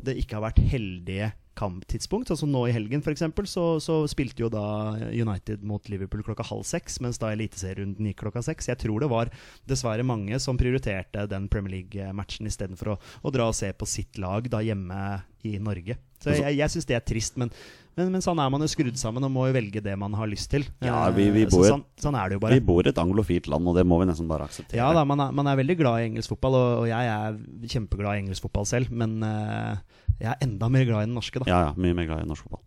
[0.03, 2.29] det ikke har vært heldige kamptidspunkt.
[2.29, 4.65] Sånn som nå i helgen, f.eks., så, så spilte jo da
[5.09, 8.69] United mot Liverpool klokka halv seks, mens da Eliteserierunden gikk klokka seks.
[8.71, 9.31] Jeg tror det var
[9.69, 14.19] dessverre mange som prioriterte den Premier League-matchen istedenfor å, å dra og se på sitt
[14.21, 15.03] lag da hjemme
[15.47, 15.97] i Norge.
[16.23, 17.51] Så jeg, jeg syns det er trist, men,
[17.97, 20.27] men, men sånn er man jo skrudd sammen og må jo velge det man har
[20.31, 20.63] lyst til.
[20.81, 22.57] Ja, Eh, vi- vi så bor- sånn, sånn er det jo bare.
[22.57, 24.79] Vi bor i et anglofilt land, og det må vi nesten bare akseptere.
[24.79, 27.37] Ja da, man er, man er veldig glad i engelsk fotball, og, og jeg er
[27.75, 28.89] kjempeglad i engelsk fotball selv.
[28.91, 29.75] Men uh,
[30.19, 31.49] jeg er enda mer glad i den norske, da.
[31.51, 32.63] ja, ja, mye mer glad i norsk fotball.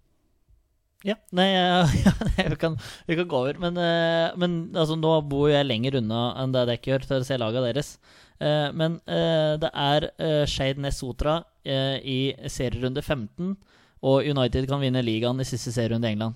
[1.06, 1.84] Ja, nei, ja,
[2.50, 2.74] vi, kan,
[3.06, 3.58] vi kan gå over.
[3.62, 7.26] Men, eh, men altså, nå bor jeg lenger unna enn det dere gjør til å
[7.28, 7.92] se laga deres.
[8.40, 11.36] Eh, men eh, det er uh, Skeid Ness Sotra
[11.66, 12.18] eh, i
[12.52, 13.56] serierunde 15,
[14.06, 16.34] og United kan vinne ligaen i siste serierunde i England.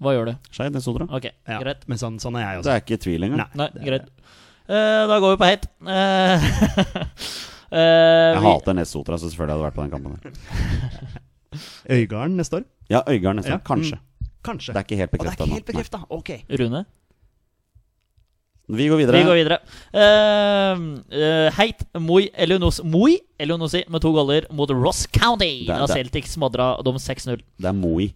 [0.00, 0.34] Hva gjør du?
[0.52, 1.06] Skeid Nesodra.
[1.12, 1.82] Ok, Ja, greit.
[1.88, 2.68] Men sånn, sånn er jeg også.
[2.68, 3.42] Det er ikke tvil engang.
[3.54, 4.06] Nei, Nei, greit.
[4.70, 5.66] Uh, da går vi på heit.
[5.82, 5.90] Uh,
[7.70, 10.12] uh, Jeg vi- hater Nessotra, så selvfølgelig hadde jeg vært på den kampen.
[10.22, 11.20] der.
[11.90, 12.64] Øygarden neste år?
[12.90, 13.64] Ja, Øygarden neste Ja, år.
[13.66, 13.98] Kanskje.
[14.44, 14.72] Kanskje.
[14.72, 15.98] Det er ikke helt Å, det er bekrefta ikke helt bekrefta.
[16.10, 16.30] Ok.
[16.60, 16.84] Rune?
[18.76, 19.18] Vi går videre.
[19.18, 19.58] Vi går videre.
[19.94, 25.66] Uh, uh, heit Moi Elionos Moi Elionosi med to goller mot Ross County.
[25.66, 27.40] Det Da Celtic smadra dem 6-0.
[27.58, 28.12] Det er Moi.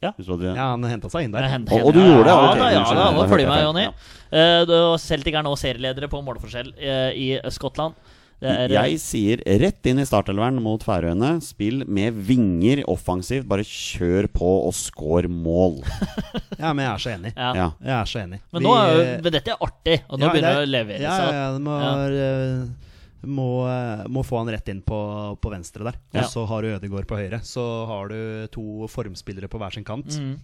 [0.00, 0.14] Ja.
[0.16, 1.44] Ja, han henta seg inn der.
[1.44, 3.84] Hent- Og- og du ja, gjorde det, Ja, ok, ja, ja, ja, jeg meg, Jonny.
[4.32, 7.94] Eh, Celtic er nå serieledere på målforskjell eh, i Skottland.
[8.42, 11.42] Er, eh, Jeg sier rett inn i startelveren mot Færøyene.
[11.44, 13.46] Spill med vinger offensivt.
[13.50, 15.82] Bare kjør på og score mål.
[16.60, 17.30] Ja, men jeg er så enig.
[17.36, 17.50] ja.
[17.56, 17.66] Ja.
[17.80, 18.38] Jeg er så enig.
[18.52, 20.70] Men Vi- nå er jo, men dette er artig, og nå Ja, begynner det å
[20.70, 21.30] levere Ja, seg.
[21.32, 21.76] ja, ja, det må,
[22.20, 24.98] eh, må, eh, må få han rett inn på,
[25.40, 25.96] på venstre der.
[26.12, 26.20] Ja.
[26.26, 27.40] Og så har du Ødegaard på høyre.
[27.44, 30.06] Så har du to formspillere på hver sin kant.
[30.20, 30.36] Mm.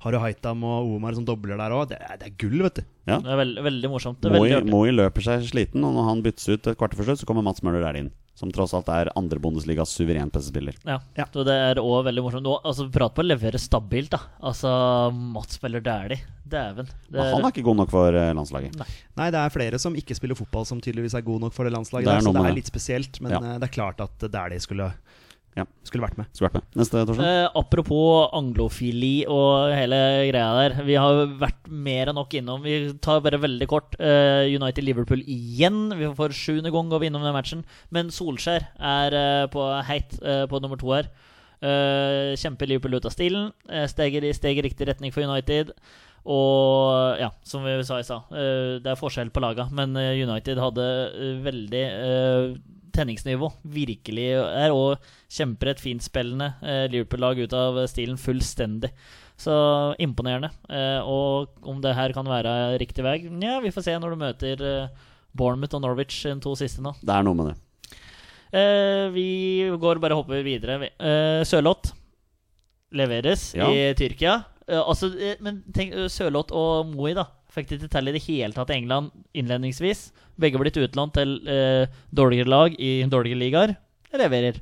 [0.00, 1.88] Har du Haitam og Omar som dobler der òg.
[1.92, 2.82] Det, er- det er gull, vet du.
[3.06, 3.18] Ja.
[3.20, 4.20] Det er veld, veldig morsomt.
[4.20, 4.48] Det Moi.
[4.70, 7.42] Moi løper seg sliten, og når han byttes ut et kvarter for slutt, så kommer
[7.46, 8.10] Mats Møller der inn.
[8.40, 10.72] Som tross alt er andre Bundesligas suverent beste spiller.
[10.88, 10.98] Ja.
[11.18, 11.26] Ja.
[11.28, 12.46] Så det er òg veldig morsomt.
[12.46, 14.20] Nå, altså, Prat på å levere stabilt, da.
[14.40, 14.70] Altså,
[15.12, 16.22] Mats spiller Dæhlie.
[16.50, 16.88] Dæven.
[16.88, 18.74] er Men han er ikke god nok for eh, landslaget.
[19.20, 21.74] Nei, det er flere som ikke spiller fotball, som tydeligvis er god nok for det
[21.76, 22.08] landslaget.
[22.08, 23.20] Det er der, så det er litt spesielt.
[23.22, 23.38] Men Ja.
[23.52, 24.88] eh, det er klart at er det skulle,
[25.58, 25.64] Ja.
[25.84, 26.26] skulle vært med.
[26.32, 26.66] Skulle vært med.
[26.78, 27.26] Neste, Torstein.
[27.26, 29.98] Eh, apropos anglofili og hele
[30.30, 30.76] greia der.
[30.86, 32.62] Vi har vært mer enn nok innom.
[32.62, 35.90] Vi tar bare veldig kort eh, United-Liverpool igjen.
[35.98, 37.64] Vi får sjuende gang går vi innom den matchen.
[37.90, 41.10] Men Solskjær er eh, på heit eh, på nummer to her.
[41.60, 43.50] Uh, kjemper Liverpool ut av stilen.
[43.68, 45.74] Uh, steger, i- riktig retning for United.
[46.24, 49.66] Og ja, som vi sa i stad, eh, det er forskjell på laga.
[49.72, 52.56] Men eh, United hadde eh, veldig eh,
[53.00, 53.48] tenningsnivå.
[53.74, 55.00] Virkelig er og
[55.32, 58.92] kjemper et fintspillende eh, Liverpool-lag ut av stilen fullstendig.
[59.40, 59.52] Så
[60.04, 60.50] imponerende.
[60.68, 64.20] Eh, og om det her kan være riktig vei, ja, vi får se når du
[64.20, 66.92] møter eh, Bournemouth og Norwich de to siste nå.
[67.00, 67.56] Det er noe med det.
[68.50, 69.26] Eh, vi
[69.80, 70.78] går bare hopper videre.
[70.82, 70.88] vi.
[70.98, 71.92] Eh, Sørloth
[72.92, 73.68] leveres Ja.
[73.70, 74.40] i Tyrkia.
[74.68, 78.14] Eh, altså, eh, men tenk, eh, Sørloth og Moi da fikk de ikke til i
[78.16, 80.08] det hele tatt i England innledningsvis.
[80.40, 83.76] Begge blitt utlånt til eh, dårligere lag i dårligere ligaer.
[84.16, 84.60] Leverer.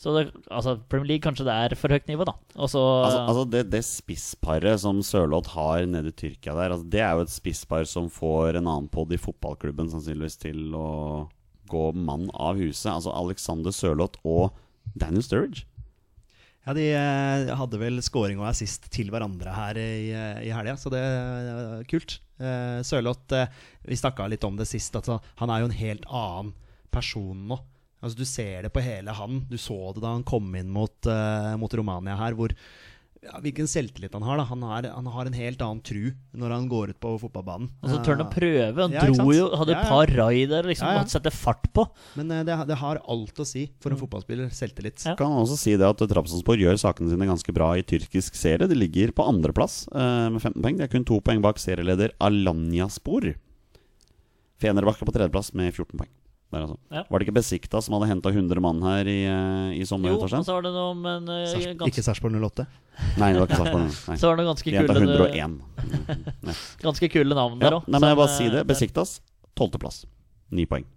[0.00, 2.32] Så det, altså, Premier League kanskje det er for høyt nivå, da.
[2.56, 7.02] Også, Altså, altså det, det spissparet som Sørloth har nede i Tyrkia der, altså det
[7.04, 11.28] er jo et spisspar som får en annen pod i fotballklubben sannsynligvis til å
[11.70, 12.88] gå mann av huset.
[12.94, 14.56] Altså Alexander Sørloth og
[14.96, 15.66] Daniel Sturridge.
[16.70, 20.76] Ja, de eh, hadde vel scoring og assist til hverandre her i, eh, i helga,
[20.78, 22.20] så det er kult.
[22.38, 23.34] Eh, Sørloth,
[23.82, 26.52] vi snakka litt om det sist, Altså, han er jo en helt annen
[26.94, 27.58] person nå.
[27.98, 29.42] Altså Du ser det på hele han.
[29.50, 31.10] Du så det da han kom inn mot,
[31.58, 32.54] mot Romania her, hvor
[33.20, 34.38] ja, hvilken selvtillit han har.
[34.40, 37.68] da Han, har, han har en helt annen tru når han går ut på fotballbanen.
[37.82, 38.70] Og så tør han å prøve.
[38.80, 39.90] Han Ja, dro jo, hadde et ja.
[39.90, 41.02] par raider liksom, Ja, ja.
[41.04, 41.84] måtte sette fart på.
[42.16, 44.48] Men eh, det, det har alt å si for en fotballspiller.
[44.56, 45.04] Selvtillit.
[45.04, 45.16] Ja.
[45.20, 48.70] Kan også si det at Trabzonspor gjør sakene sine ganske bra i tyrkisk serie.
[48.70, 50.80] De ligger på andreplass uh, med 15 poeng.
[50.80, 53.34] De er kun to poeng bak serieleder Alanyaspor.
[54.60, 56.10] Fenerbahçe på tredjeplass med 14 poeng.
[56.50, 56.76] Der, altså.
[56.90, 57.04] Ja.
[57.06, 60.10] Var det ikke Besikta som hadde henta 100 mann her i, eh, i sommer?
[60.10, 62.66] Jo, og så var det noe om en uh, ganske, Ikke Sarpsborg 08.
[63.20, 63.84] Nei, det var ikke Sarpsborg.
[63.86, 64.16] Nei.
[64.18, 65.60] Så var det ganske De kule, 101.
[66.42, 67.86] Mm, ganske kule navn der òg.
[67.86, 68.64] nei, men jeg bare si det.
[68.66, 69.20] Besiktas,
[69.58, 70.02] tolvteplass.
[70.50, 70.88] Ni poeng.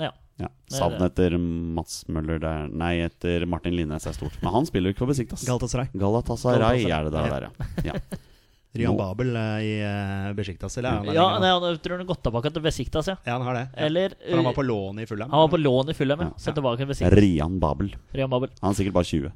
[0.00, 0.14] Ja.
[0.40, 0.48] Ja.
[0.72, 4.40] Savnet etter Mats Møller der Nei, etter Martin Linnes er stort.
[4.40, 5.44] Men han spiller jo ikke for Besiktas.
[5.44, 5.92] Galatasaray.
[5.92, 6.88] Galatasaray Galatasaray.
[6.88, 7.92] er det der, der ja.
[7.92, 8.22] ja.
[8.76, 8.98] Ryan no.
[9.00, 10.90] Babel eh, i uh, Besiktas, eller?
[10.90, 13.16] er han Ja, nei, han tror han har gått tilbake til Besiktas, ja.
[13.24, 13.66] ja, han har det.
[13.72, 13.86] Ja.
[13.86, 15.30] Eller For han var på eh, lån i Fulham.
[15.32, 16.30] han var på lån i Fulham, ja.
[16.34, 16.42] Ja.
[16.44, 17.16] Så tilbake til Besiktas.
[17.16, 17.94] Rian Babel.
[18.12, 18.52] Rian Babel.
[18.60, 19.32] Han er sikkert bare 20.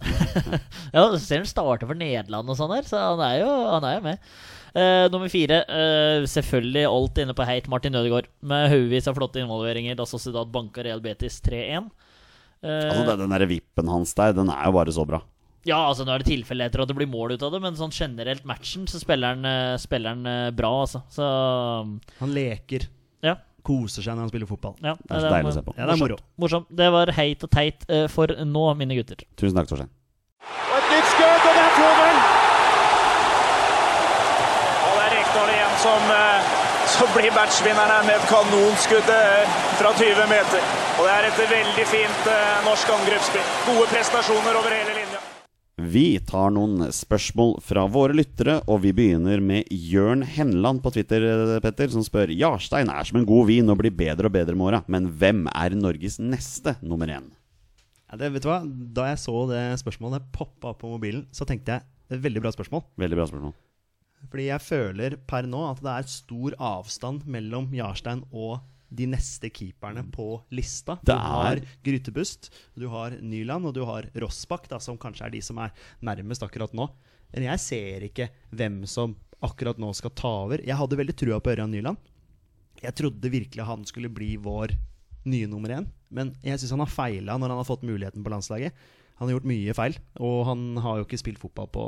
[0.94, 3.84] Ja, du ser han starter for Nederland og sånn der, så han er jo, han
[3.84, 4.30] er jo med.
[4.70, 8.30] Uh, nummer fire, uh, selvfølgelig alt inne på heit Martin Ødegaard.
[8.40, 11.90] Med haugevis av flotte involveringer da Sociedad banka Real Betis 3-1.
[12.64, 15.20] Uh, Altså, den, den der vippen hans der, den er jo bare så bra.
[15.68, 17.92] Ja, altså nå er det tilfeldigheter at det blir mål ut av det, men sånn
[17.92, 21.02] generelt matchen så spiller han, eh, spiller han eh, bra, altså.
[21.12, 21.26] Så
[22.22, 22.86] Han leker,
[23.26, 23.34] ja.
[23.66, 24.78] koser seg når han spiller fotball.
[24.80, 25.74] ja Det er så deilig å se på.
[25.76, 26.16] Ja, det er moro.
[26.40, 26.70] Morsomt.
[26.72, 29.20] Det var heit og teit eh, for nå, mine gutter.
[29.36, 29.92] Tusen takk, Torstein.
[30.48, 32.22] Og et nytt skudd, og det er 2-0!
[34.86, 36.08] Og det er Rekdal igjen som,
[36.96, 39.12] som blir matchvinneren her med et kanonskudd
[39.76, 40.72] fra 20 meter.
[40.96, 42.32] Og det er et veldig fint
[42.64, 43.46] norsk angrepsspill.
[43.68, 44.99] Gode prestasjoner over hele linja.
[45.80, 51.24] Vi tar noen spørsmål fra våre lyttere, og vi begynner med Jørn Henland på Twitter,
[51.64, 54.66] Petter, som spør Jarstein er som en god vin og blir bedre og bedre med
[54.66, 57.30] åra, men hvem er Norges neste nummer én?
[58.10, 58.60] Ja, det, vet du hva?
[58.66, 62.84] Da jeg så det spørsmålet poppa opp på mobilen, så tenkte jeg veldig bra spørsmål.
[63.00, 63.54] Veldig bra spørsmål.
[64.28, 68.58] Fordi jeg føler per nå at det er stor avstand mellom Jarstein og
[68.90, 70.98] de neste keeperne på lista.
[71.06, 75.42] Du har Grytebust, du har Nyland og du har Rossbakk, da, som kanskje er de
[75.44, 75.74] som er
[76.04, 76.88] nærmest akkurat nå.
[77.30, 79.14] Men jeg ser ikke hvem som
[79.46, 80.62] akkurat nå skal ta over.
[80.66, 82.00] Jeg hadde veldig trua på Ørjan Nyland.
[82.80, 84.74] Jeg trodde virkelig han skulle bli vår
[85.28, 88.32] nye nummer én, men jeg syns han har feila når han har fått muligheten på
[88.32, 88.76] landslaget.
[89.20, 91.82] Han har gjort mye feil, og han har jo ikke spilt fotball på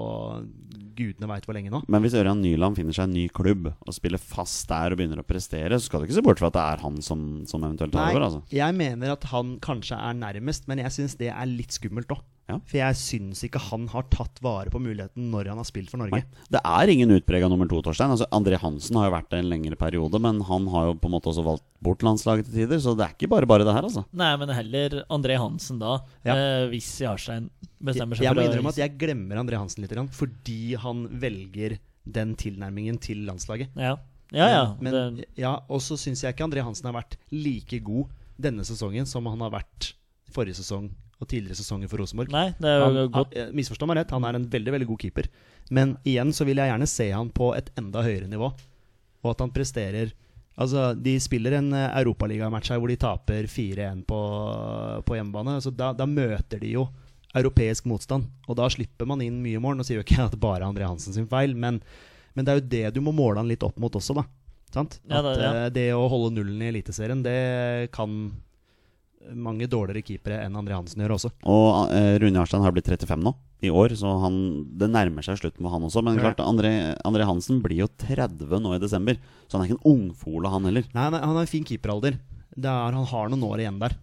[0.92, 1.80] gudene veit hvor lenge nå.
[1.88, 5.22] Men hvis Ørjan Nyland finner seg en ny klubb og spiller fast der og begynner
[5.22, 7.64] å prestere, så skal du ikke se bort fra at det er han som, som
[7.64, 8.26] eventuelt tar over.
[8.28, 8.42] Altså.
[8.52, 12.20] jeg mener at han kanskje er nærmest, men jeg syns det er litt skummelt òg.
[12.50, 12.56] Ja.
[12.68, 16.02] For jeg syns ikke han har tatt vare på muligheten når han har spilt for
[16.02, 16.18] Norge.
[16.18, 16.46] Nei.
[16.52, 18.12] Det er ingen utprega nummer to, Torstein.
[18.12, 21.08] Altså, André Hansen har jo vært det en lengre periode, men han har jo på
[21.08, 23.74] en måte også valgt bort landslaget til tider, så det er ikke bare bare det
[23.76, 24.04] her, altså.
[24.12, 26.34] Nei, men heller André Hansen da, Ja.
[26.36, 27.48] eh, hvis Jarstein
[27.82, 31.78] bestemmer seg Jeg jeg for innrømme at jeg glemmer André Hansen litt, fordi han velger
[32.04, 33.70] den tilnærmingen til landslaget.
[33.78, 33.96] Ja,
[34.32, 34.48] ja.
[34.48, 34.62] ja.
[34.80, 38.10] Men, det, ja og så syns jeg ikke André Hansen har vært like god
[38.42, 39.92] denne sesongen som han har vært
[40.32, 40.90] forrige sesong
[41.22, 42.32] og tidligere sesonger for Rosenborg.
[42.34, 43.36] nei, det er jo Han, godt.
[43.38, 45.28] han, misforstå meg rett, han er en veldig veldig god keeper.
[45.70, 48.50] Men igjen så vil jeg gjerne se han på et enda høyere nivå.
[49.22, 50.12] Og at han presterer
[50.60, 54.18] Altså, De spiller en eh, europaligamatch her hvor de taper 4-1 på,
[55.08, 55.54] på hjemmebane.
[55.56, 56.82] Altså, da, da møter de jo
[57.32, 59.78] europeisk motstand, og da slipper man inn mye mål.
[59.78, 61.80] Nå sier jo ikke at det bare er André Hansen sin feil, men,
[62.36, 64.26] men det er jo det du må måle han litt opp mot også, da.
[64.76, 64.98] Sant?
[65.08, 65.52] Ja, det- ja.
[65.64, 68.18] eh, det å holde nullen i Eliteserien, det kan
[69.34, 71.30] mange dårligere keepere enn André Hansen gjør også.
[71.48, 74.36] Og eh, Rune Jarstein har blitt 35 nå, i år, så han,
[74.76, 76.02] det nærmer seg slutten med han også.
[76.02, 76.26] Men Ja.
[76.32, 76.72] klart, André,
[77.06, 79.14] André Hansen blir jo 30 nå i desember,
[79.48, 80.82] så han er ikke en ungfole, han heller.
[80.92, 82.18] Nei, nei, han har en fin keeperalder.
[82.56, 83.94] Det er, han har noen år igjen der.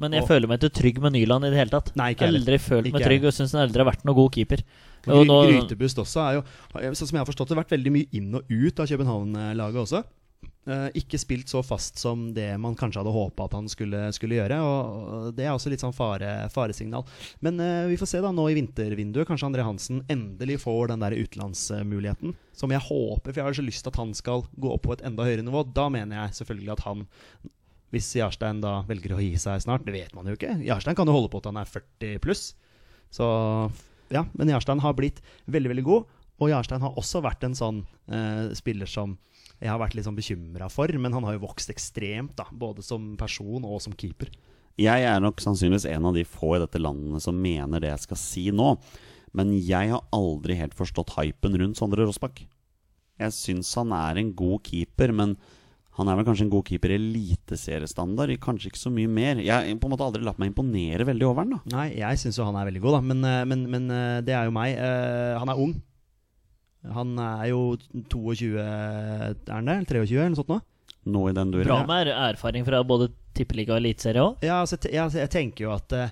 [0.00, 1.90] Men jeg og- føler meg ikke trygg med Nyland i det hele tatt.
[1.96, 2.40] Nei, ikke heller.
[2.40, 4.62] Aldri følt meg trygg og syns han aldri har vært noen god keeper.
[5.08, 6.42] Og Gry nå- Grytebust også er jo,
[6.92, 10.04] sånn som jeg har forstått det, vært veldig mye inn og ut av København-laget også.
[10.68, 14.36] Eh, ikke spilt så fast som det man kanskje hadde håpa at han skulle, skulle
[14.36, 14.58] gjøre.
[14.60, 17.06] Og, Det er også litt sånn fare, faresignal.
[17.40, 19.26] Men uh, vi får se da nå i vintervinduet.
[19.28, 22.36] Kanskje André Hansen endelig får den der utenlandsmuligheten.
[22.52, 24.94] Som jeg håper, for jeg har så lyst til at han skal gå opp på
[24.96, 25.64] et enda høyere nivå.
[25.72, 27.08] Da mener jeg selvfølgelig at han
[27.90, 30.60] hvis Jarstein da velger å gi seg snart, det vet man jo ikke.
[30.62, 32.44] Jarstein kan jo holde på til han er 40 pluss.
[33.10, 33.26] Så
[34.14, 35.18] ja, men Jarstein har blitt
[35.50, 36.20] veldig, veldig god.
[36.40, 39.16] Og Jarstein har også vært en sånn eh, spiller som
[39.60, 42.84] jeg har vært litt sånn bekymra for, men han har jo vokst ekstremt, da, både
[42.84, 44.32] som person og som keeper.
[44.80, 48.06] Jeg er nok sannsynligvis en av de få i dette landet som mener det jeg
[48.06, 48.72] skal si nå.
[49.36, 52.40] Men jeg har aldri helt forstått hypen rundt Sondre Rossbakk.
[53.20, 55.36] Jeg syns han er en god keeper, men
[55.98, 58.32] han er vel kanskje en god keeper i eliteseriestandard.
[58.40, 59.42] Kanskje ikke så mye mer.
[59.44, 61.58] Jeg har på en måte aldri latt meg imponere veldig over han.
[61.58, 64.20] da Nei, jeg syns jo han er veldig god, da, men, eh, men, men eh,
[64.24, 64.80] det er jo meg.
[64.80, 65.76] Eh, han er ung.
[66.96, 67.60] Han er jo
[68.08, 69.74] 22, er han det?
[69.76, 70.60] Eller 23, eller noe sånt nå?
[71.10, 71.68] Nå i den duren.
[71.68, 74.44] Bra med er- erfaring fra både tippeliga og eliteserie òg.
[74.44, 76.08] Ja, altså, jeg, te- jeg, tenker jo at uh,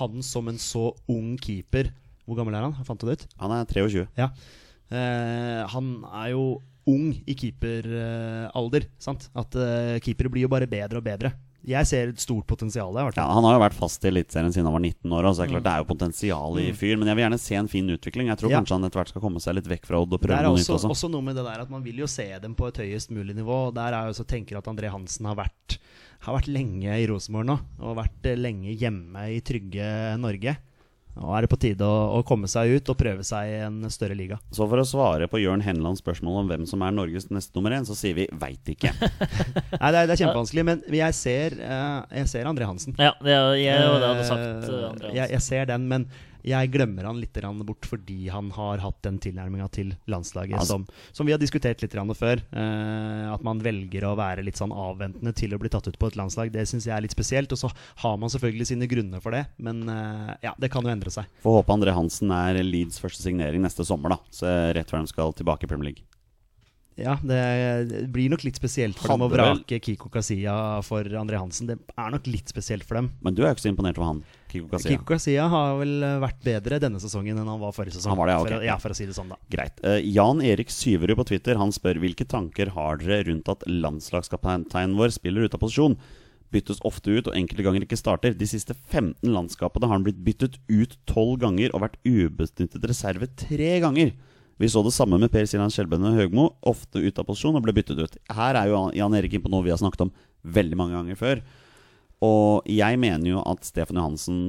[0.00, 1.90] han som en så ung keeper
[2.26, 2.74] Hvor gammel er han?
[2.78, 3.24] Jeg fant du det ut?
[3.42, 4.04] Han er 23.
[4.18, 4.28] Ja.
[4.90, 6.44] Uh, han er jo
[6.90, 8.86] ung i keeperalder.
[9.02, 9.28] sant?
[9.34, 11.32] At uh, keepere blir jo bare bedre og bedre.
[11.68, 13.10] Jeg ser et stort potensial der.
[13.16, 15.28] Ja, han har jo vært fast i Eliteserien siden han var 19 år.
[15.34, 16.96] Så det er klart det er jo potensial i fyr.
[16.96, 18.26] Men jeg vil gjerne se en fin utvikling.
[18.32, 18.52] Jeg tror Mm.
[18.54, 18.60] Ja.
[18.60, 20.72] kanskje han etter hvert skal komme seg litt vekk fra Odd og prøve noe også,
[20.72, 20.90] nytt også.
[20.90, 23.34] også noe med det der at man vil jo se dem på et høyest mulig
[23.36, 23.68] nivå.
[23.68, 25.78] Og Der er jeg også tenker at André Hansen har vært,
[26.20, 27.58] har vært lenge i Rosenborg nå.
[27.80, 30.56] Og vært lenge hjemme i trygge Norge.
[31.18, 33.80] Nå er det på tide å, å komme seg ut og prøve seg i en
[33.92, 34.38] større liga.
[34.54, 37.74] Så for å svare på Jørn Henlands spørsmål om hvem som er Norges neste nummer
[37.76, 38.92] én, så sier vi veit ikke.
[39.80, 42.94] Nei, det er, det er kjempevanskelig, men jeg ser, eh, jeg ser André Hansen.
[43.00, 44.90] Ja, det, er- jeg det hadde sagt André Hansen.
[44.94, 45.34] André jeg, Hansen.
[45.36, 46.08] jeg ser den, men
[46.46, 47.36] jeg glemmer han litt
[47.66, 51.82] bort fordi han har hatt den tilnærminga til landslaget Altså- som, som vi har diskutert
[51.82, 52.42] litt før.
[52.52, 56.06] Eh, at man velger å være litt sånn avventende til å bli tatt ut på
[56.10, 56.52] et landslag.
[56.52, 57.52] Det syns jeg er litt spesielt.
[57.52, 57.70] Og så
[58.04, 61.26] har man selvfølgelig sine grunner for det, men eh, ja, det kan jo endre seg.
[61.42, 64.18] Får håpe André Hansen er Leeds første signering neste sommer, da.
[64.30, 66.06] Så rett før de skal tilbake i Premier League.
[67.00, 70.54] Ja, det, blir nok litt spesielt for dem å vrake vel- Kiko Kasia
[70.86, 71.70] for André Hansen.
[71.70, 73.10] Det er nok litt spesielt for dem.
[73.24, 74.22] Men du er jo ikke så imponert over han,
[74.52, 74.92] Kiko Kasia.
[74.92, 78.14] Kiko Kasia har vel eh, vært bedre denne sesongen enn han var forrige sesong.
[78.14, 78.54] Han var det, ja, okay.
[78.54, 79.40] for, ja, for å si det sånn, da.
[79.52, 79.82] Greit.
[79.84, 84.98] Uh, Jan Erik Syverud på Twitter Han spør hvilke tanker har dere rundt at landslagskapteinen
[84.98, 85.96] vår spiller ute av posisjon.
[86.50, 88.34] Byttes ofte ut og enkelte ganger ikke starter.
[88.34, 93.30] De siste 15 landskapene har han blitt byttet ut 12 ganger og vært ubesnyttet reserve
[93.38, 94.16] tre ganger.
[94.60, 96.50] Vi så det samme med Per Siljan Skjelbønne Høgmo.
[96.68, 98.18] Ofte ute av posisjon og ble byttet ut.
[98.36, 100.12] Her er jo Jan Erik inne på noe vi har snakket om
[100.44, 101.40] veldig mange ganger før.
[102.20, 104.42] Og jeg mener jo at Stefan Johansen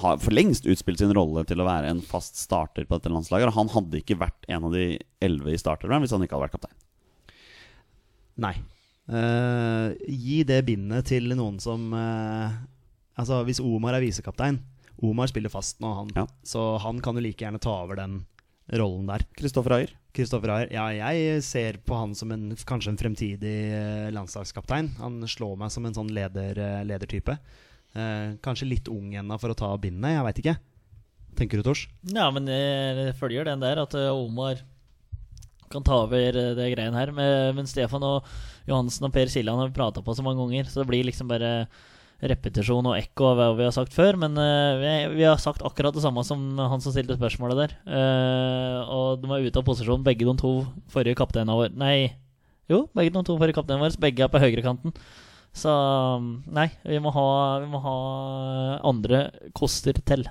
[0.00, 3.52] har for lengst utspilt sin rolle til å være en fast starter på dette landslaget.
[3.52, 4.86] Og han hadde ikke vært en av de
[5.20, 6.80] elleve i starteren hvis han ikke hadde vært kaptein.
[8.40, 8.56] Nei.
[9.04, 12.48] Uh, gi det bindet til noen som uh,
[13.20, 14.56] Altså, hvis Omar er visekaptein
[15.04, 16.14] Omar spiller fast nå, han.
[16.16, 16.24] Ja.
[16.40, 18.22] Så han kan jo like gjerne ta over den
[18.72, 19.24] rollen der.
[19.36, 19.92] Kristoffer Ayer.
[20.14, 24.94] Kristoffer Ayer, ja, jeg ser på han som en, kanskje en fremtidig eh, landslagskaptein.
[25.00, 27.36] Han slår meg som en sånn leder, eh, ledertype.
[27.94, 30.56] Eh, kanskje litt ung ennå for å ta bindet, jeg veit ikke.
[31.34, 31.88] Tenker du, Tors?
[32.14, 34.62] Ja, men jeg følger den der at eh, Omar
[35.72, 37.10] kan ta over det greien her.
[37.10, 38.28] Men, Stefan og
[38.68, 41.26] Johansen og Per Siljan har vi prata på så mange ganger, så det blir liksom
[41.26, 41.66] bare
[42.22, 44.18] repetisjon og ekko av hva vi har sagt før.
[44.20, 47.76] Men eh, vi, har sagt akkurat det samme som han som stilte spørsmålet der.
[47.86, 50.56] Eh, og de var ute av posisjon, begge de to
[50.92, 52.14] forrige kapteinene våre Nei,
[52.70, 54.02] jo, begge de to forrige kapteinene våre.
[54.06, 54.94] Begge er på høyrekanten.
[55.54, 55.72] Så
[56.50, 57.26] nei, vi må ha,
[57.62, 57.98] vi må ha
[58.90, 60.26] andre koster til.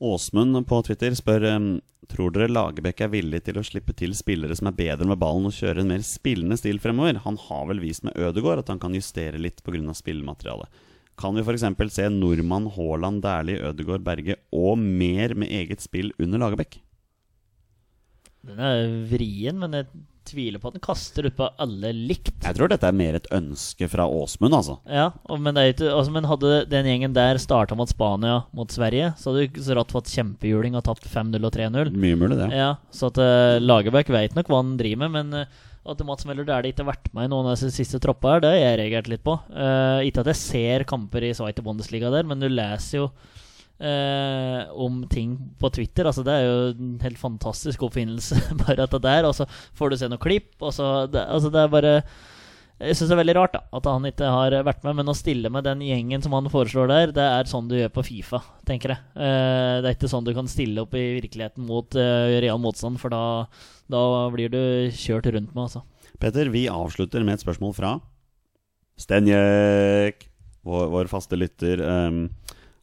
[0.00, 1.72] Åsmund på Twitter spør um,
[2.10, 5.46] Tror dere Lagerbäck er villig til å slippe til spillere som er bedre med ballen
[5.46, 7.20] og kjøre en mer spillende stil fremover?
[7.26, 9.94] Han har vel vist med Ødegaard at han kan justere litt pga.
[9.94, 10.80] spillematerialet.
[11.20, 11.66] Kan vi f.eks.
[11.92, 16.80] se nordmann Haaland, Dæhlie, Ødegaard, Berge og mer med eget spill under Lagerbäck?
[18.40, 19.90] Den er vrien, men jeg
[20.30, 22.32] tviler på at den kaster ut på alle likt.
[22.44, 24.78] Jeg tror dette er mer et ønske fra Åsmund, altså.
[24.88, 28.72] Ja, og, men, det ikke, altså, men hadde den gjengen der starta mot Spania mot
[28.72, 31.92] Sverige, så hadde du så rått fått kjempehjuling og tapt 5-0 og 3-0.
[32.00, 32.48] Mye mulig, det.
[32.56, 36.26] Ja, så at uh, Lagerbäck veit nok hva han driver med, men eh, at Mats
[36.28, 38.58] Møller Dæhlie ikke har vært med i noen av sine siste tropper, her, det har
[38.60, 39.36] jeg reagert litt på.
[39.48, 43.06] Uh, ikke at jeg ser kamper i Zweite Bundesliga der, men du leser jo
[43.80, 46.08] eh, om ting på Twitter.
[46.08, 49.28] Altså Det er jo en helt fantastisk oppfinnelse, bare dette der.
[49.28, 51.94] Og så får du se noen klipp, og så det, Altså, det er bare
[52.80, 55.16] jeg syns det er veldig rart da, at han ikke har vært med, men å
[55.16, 58.40] stille med den gjengen som han foreslår der, det er sånn du gjør på Fifa,
[58.68, 59.04] tenker jeg.
[59.20, 62.96] Eh, det er ikke sånn du kan stille opp i virkeligheten mot eh, real motstand,
[63.02, 63.22] for da,
[63.92, 64.02] da
[64.32, 64.62] blir du
[64.96, 65.84] kjørt rundt med, altså.
[66.20, 67.92] Petter, vi avslutter med et spørsmål fra
[69.00, 70.26] Stenjek,
[70.68, 71.80] vår, vår faste lytter.
[71.80, 72.24] Um,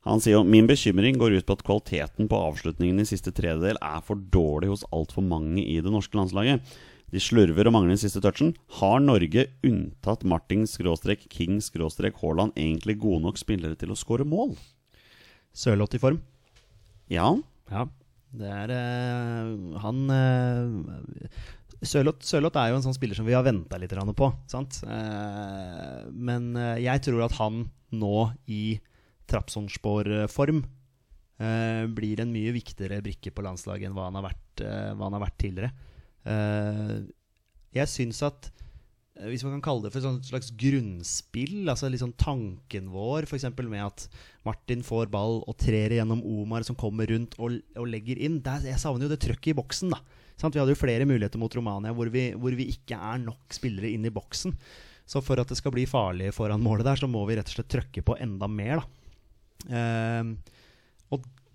[0.08, 3.78] han sier jo min bekymring går ut på at kvaliteten på avslutningen i siste tredjedel
[3.84, 6.64] er for dårlig hos altfor mange i det norske landslaget.
[7.14, 8.55] De slurver og mangler den siste touchen.
[8.82, 14.58] Har Norge, unntatt Martin-King-Haaland, egentlig gode nok spillere til å skåre mål?
[15.55, 16.20] Sørloth i form.
[17.12, 17.36] Ja.
[17.72, 17.88] Ja.
[18.38, 20.68] Det er uh, Han uh,
[21.80, 24.28] Sørloth, er jo en sånn spiller som vi har venta litt på.
[24.51, 24.84] Sant?
[24.84, 26.51] Uh, men
[26.84, 28.76] jeg tror at han nå i
[29.28, 30.62] Trapsonspor-form
[31.39, 34.55] eh, blir en mye viktigere brikke på landslaget enn hva han har vært,
[34.95, 35.72] hva han har vært tidligere.
[36.28, 36.95] Eh,
[37.78, 38.49] jeg syns at
[39.17, 43.47] eh, hvis man kan kalle det for et slags grunnspill, altså liksom tanken vår f.eks.
[43.63, 44.07] med at
[44.47, 48.65] Martin får ball og trer gjennom Omar som kommer rundt og, og legger inn der,
[48.73, 49.95] Jeg savner jo det trøkket i boksen.
[49.95, 50.01] da
[50.38, 50.53] Sant?
[50.53, 53.89] Vi hadde jo flere muligheter mot Romania hvor vi, hvor vi ikke er nok spillere
[53.89, 54.53] inn i boksen.
[55.07, 57.55] Så for at det skal bli farlig foran målet der, så må vi rett og
[57.55, 58.84] slett trøkke på enda mer.
[58.84, 58.88] da
[59.67, 60.36] og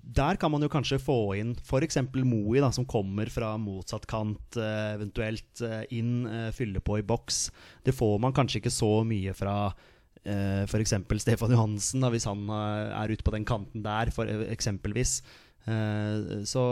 [0.03, 2.01] der kan man jo kanskje få inn f.eks.
[2.27, 7.07] Moe, da, som kommer fra motsatt kant, eh, eventuelt eh, inn, fyller fylle på i
[7.07, 7.45] boks.
[7.87, 9.57] Det får man kanskje ikke så mye fra
[10.25, 10.95] eh, f.eks.
[11.23, 15.21] Stefan Johansen, da, hvis han eh, er ute på den kanten der, for eh, eksempelvis.
[15.71, 16.67] Eh, så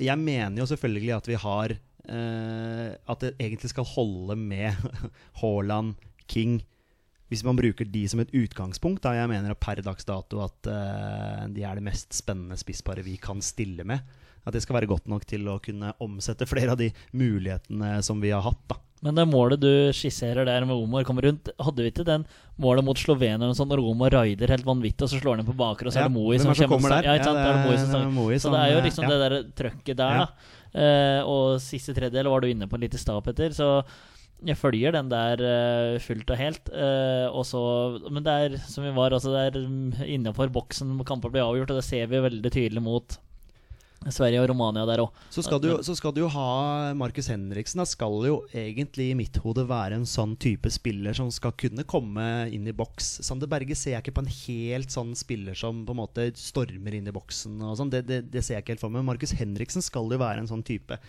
[0.00, 4.74] jeg mener jo selvfølgelig at vi har eh, At det egentlig skal holde med
[5.40, 5.94] Haaland,
[6.28, 6.58] King
[7.34, 11.46] Hvis man bruker de som et utgangspunkt, da jeg mener per dags dato at uh,
[11.50, 14.04] de er det mest spennende spissparet vi kan stille med.
[14.44, 18.20] At det skal være godt nok til å kunne omsette flere av de mulighetene som
[18.22, 18.60] vi har hatt.
[18.70, 22.26] da Men det målet du skisserer der med Omar kommer rundt, hadde vi ikke den
[22.60, 25.88] målet mot Slovenia sånn, når Omar raider helt vanvittig, og så slår han på bakre,
[25.88, 27.08] og så Ja, er det Moi som er kommer der?
[27.08, 27.40] Ja, ikke sant?
[27.40, 28.44] Ja, det er det Moi det som er.
[28.44, 29.10] Så det er jo eh, liksom ja.
[29.10, 30.50] det der trøkket der, da.
[30.74, 33.68] Uh, og siste tredjedel var du inne på litt i stad, Petter, så
[34.44, 36.72] jeg følger den der uh, fullt og helt.
[36.72, 37.60] Uh, og så,
[38.10, 41.72] men det er som vi var, altså det er mm, innenfor boksen kamper blir avgjort,
[41.72, 43.18] og det ser vi veldig tydelig mot
[44.12, 45.20] Sverige og Romania der òg.
[45.32, 47.80] Så du, så skal du jo ha Markus Henriksen.
[47.80, 51.86] Da skal jo egentlig i mitt hode være en sånn type spiller som skal kunne
[51.88, 53.24] komme inn i boks.
[53.24, 56.98] Sander Berge ser jeg ikke på en helt sånn spiller som på en måte stormer
[56.98, 57.56] inn i boksen.
[57.64, 57.94] og sånn.
[57.94, 59.06] Det, det, det ser jeg ikke helt for meg.
[59.08, 61.00] Markus Henriksen skal jo være en sånn type.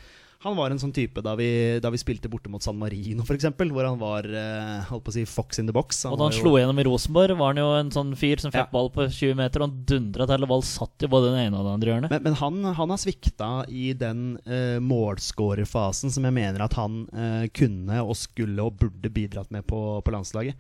[0.43, 3.45] Han var en sånn type da vi, da vi spilte borte mot San Marino, f.eks.,
[3.57, 6.03] hvor han var eh, holdt på å si fox in the box.
[6.05, 8.51] Og da han jo- slo gjennom i Rosenborg, var han jo en sånn fyr som
[8.51, 8.71] fikk Ja.
[8.71, 11.57] ball på 20 meter, og han dundra til, og ball satt jo både den ene
[11.57, 12.09] og den andre hjørnet.
[12.13, 17.05] Men, men han, han har svikta i den eh, målskårerfasen som jeg mener at han
[17.15, 20.55] eh, kunne og skulle og burde bidratt med på, på landslaget.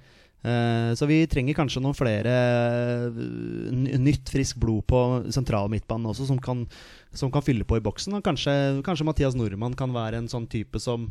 [0.45, 2.33] Eh, så vi trenger kanskje noen flere
[3.07, 3.19] eh,
[3.97, 4.99] nytt, friskt blod på
[5.33, 6.65] sentral midtbanen også, som kan,
[7.15, 8.17] som kan fylle på i boksen.
[8.19, 8.53] Og kanskje,
[8.85, 11.07] kanskje Mathias Nordmann kan være en sånn type som,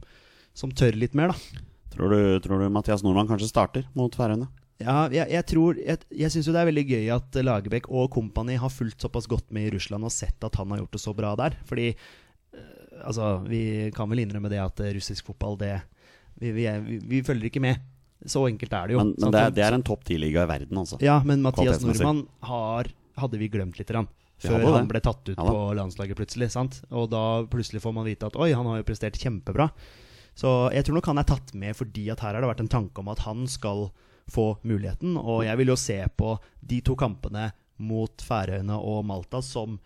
[0.54, 1.64] som tør litt mer, da.
[1.94, 4.50] Tror du, tror du Mathias Nordmann kanskje starter mot Færøyene?
[4.82, 8.08] Ja, jeg, jeg tror Jeg, jeg syns jo det er veldig gøy at Lagerbäck og
[8.16, 11.02] kompani har fulgt såpass godt med i Russland og sett at han har gjort det
[11.02, 11.58] så bra der.
[11.70, 12.70] Fordi eh,
[13.04, 15.72] Altså, vi kan vel innrømme det at russisk fotball, det
[16.38, 17.82] Vi, vi, er, vi, vi følger ikke med.
[18.26, 19.00] Så enkelt er det jo.
[19.02, 20.98] Men, men det, er, det er en topp ti-liga i verden, altså.
[21.04, 21.82] Ja, men Mathias.
[21.84, 22.88] Nordmann har,
[23.20, 24.08] hadde vi glemt litt Rann,
[24.40, 26.50] Før han ble tatt ut Ja på landslaget plutselig.
[26.54, 26.80] sant?
[26.90, 29.68] Og da plutselig får man vite at oi, han har jo prestert kjempebra.
[30.34, 32.72] Så jeg tror nok han er tatt med fordi at her har det vært en
[32.72, 33.88] tanke om at han skal
[34.30, 35.18] få muligheten.
[35.20, 37.50] Og jeg vil jo se på de to kampene
[37.84, 39.76] mot Færøyene og Malta som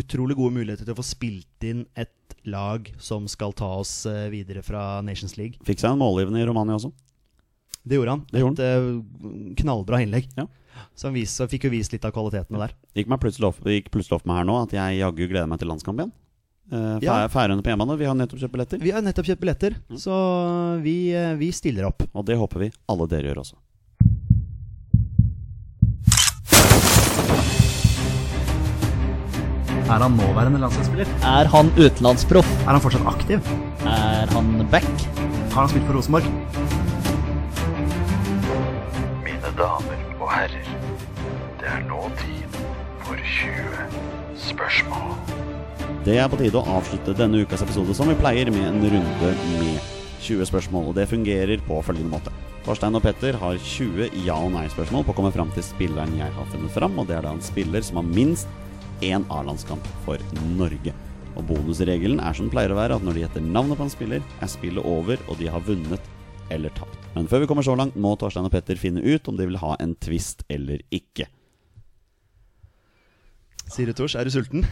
[0.00, 2.10] utrolig gode muligheter til å få spilt inn et
[2.50, 5.60] lag som skal ta oss eh, videre fra Nations League.
[5.64, 6.90] Fikk seg en målgivende i Romania også.
[7.84, 8.22] Det gjorde han.
[8.32, 10.28] Det gjorde Et uh, knallbra innlegg.
[10.38, 10.46] Ja.
[10.96, 12.72] Så han vis, så fikk jo vist litt av kvalitetene der.
[12.96, 15.60] Gikk, meg plutselig opp, gikk plutselig opp med her nå at jeg jaggu gleder meg
[15.60, 16.14] til landskamp igjen.
[16.72, 17.18] Uh, Ja.
[17.28, 17.98] Færøyene på hjemmebane.
[18.00, 18.80] Vi har nettopp kjøpt billetter.
[18.80, 20.16] Vi har nettopp kjøpt billetter, så
[20.82, 22.02] vi, eh, vi stiller opp.
[22.14, 23.60] Og det håper vi alle dere gjør også.
[29.84, 31.08] Er han nåværende landslagsspiller?
[31.28, 32.48] Er han utenlandsproff?
[32.64, 33.52] Er han fortsatt aktiv?
[33.84, 34.88] Er han back?
[35.52, 36.24] Har han spilt for Rosenborg?
[39.54, 40.70] Damer og herrer,
[41.60, 42.56] det er nå tid
[43.06, 43.84] for 20
[44.48, 45.12] spørsmål.
[46.02, 49.30] Det er på tide å avslutte denne ukas episode som vi pleier, med en runde
[49.52, 49.86] med
[50.26, 50.90] 20 spørsmål.
[50.90, 52.34] Og det fungerer på følgende måte.
[52.66, 56.34] Torstein og Petter har 20 ja- og nei-spørsmål på å komme fram til spilleren jeg
[56.34, 56.98] har funnet fram.
[56.98, 58.50] Og det er da en spiller som har minst
[59.06, 60.18] én A-landskamp for
[60.58, 60.98] Norge.
[61.38, 63.96] Og bonusregelen er som den pleier å være, at når de gjetter navnet på en
[64.00, 66.14] spiller, er spillet over, og de har vunnet
[66.50, 67.03] eller tapt.
[67.14, 69.60] Men før vi kommer så langt, må Torstein og Petter finne ut om de vil
[69.62, 71.28] ha en twist eller ikke.
[73.70, 74.64] Sier du, Tors, er du sulten?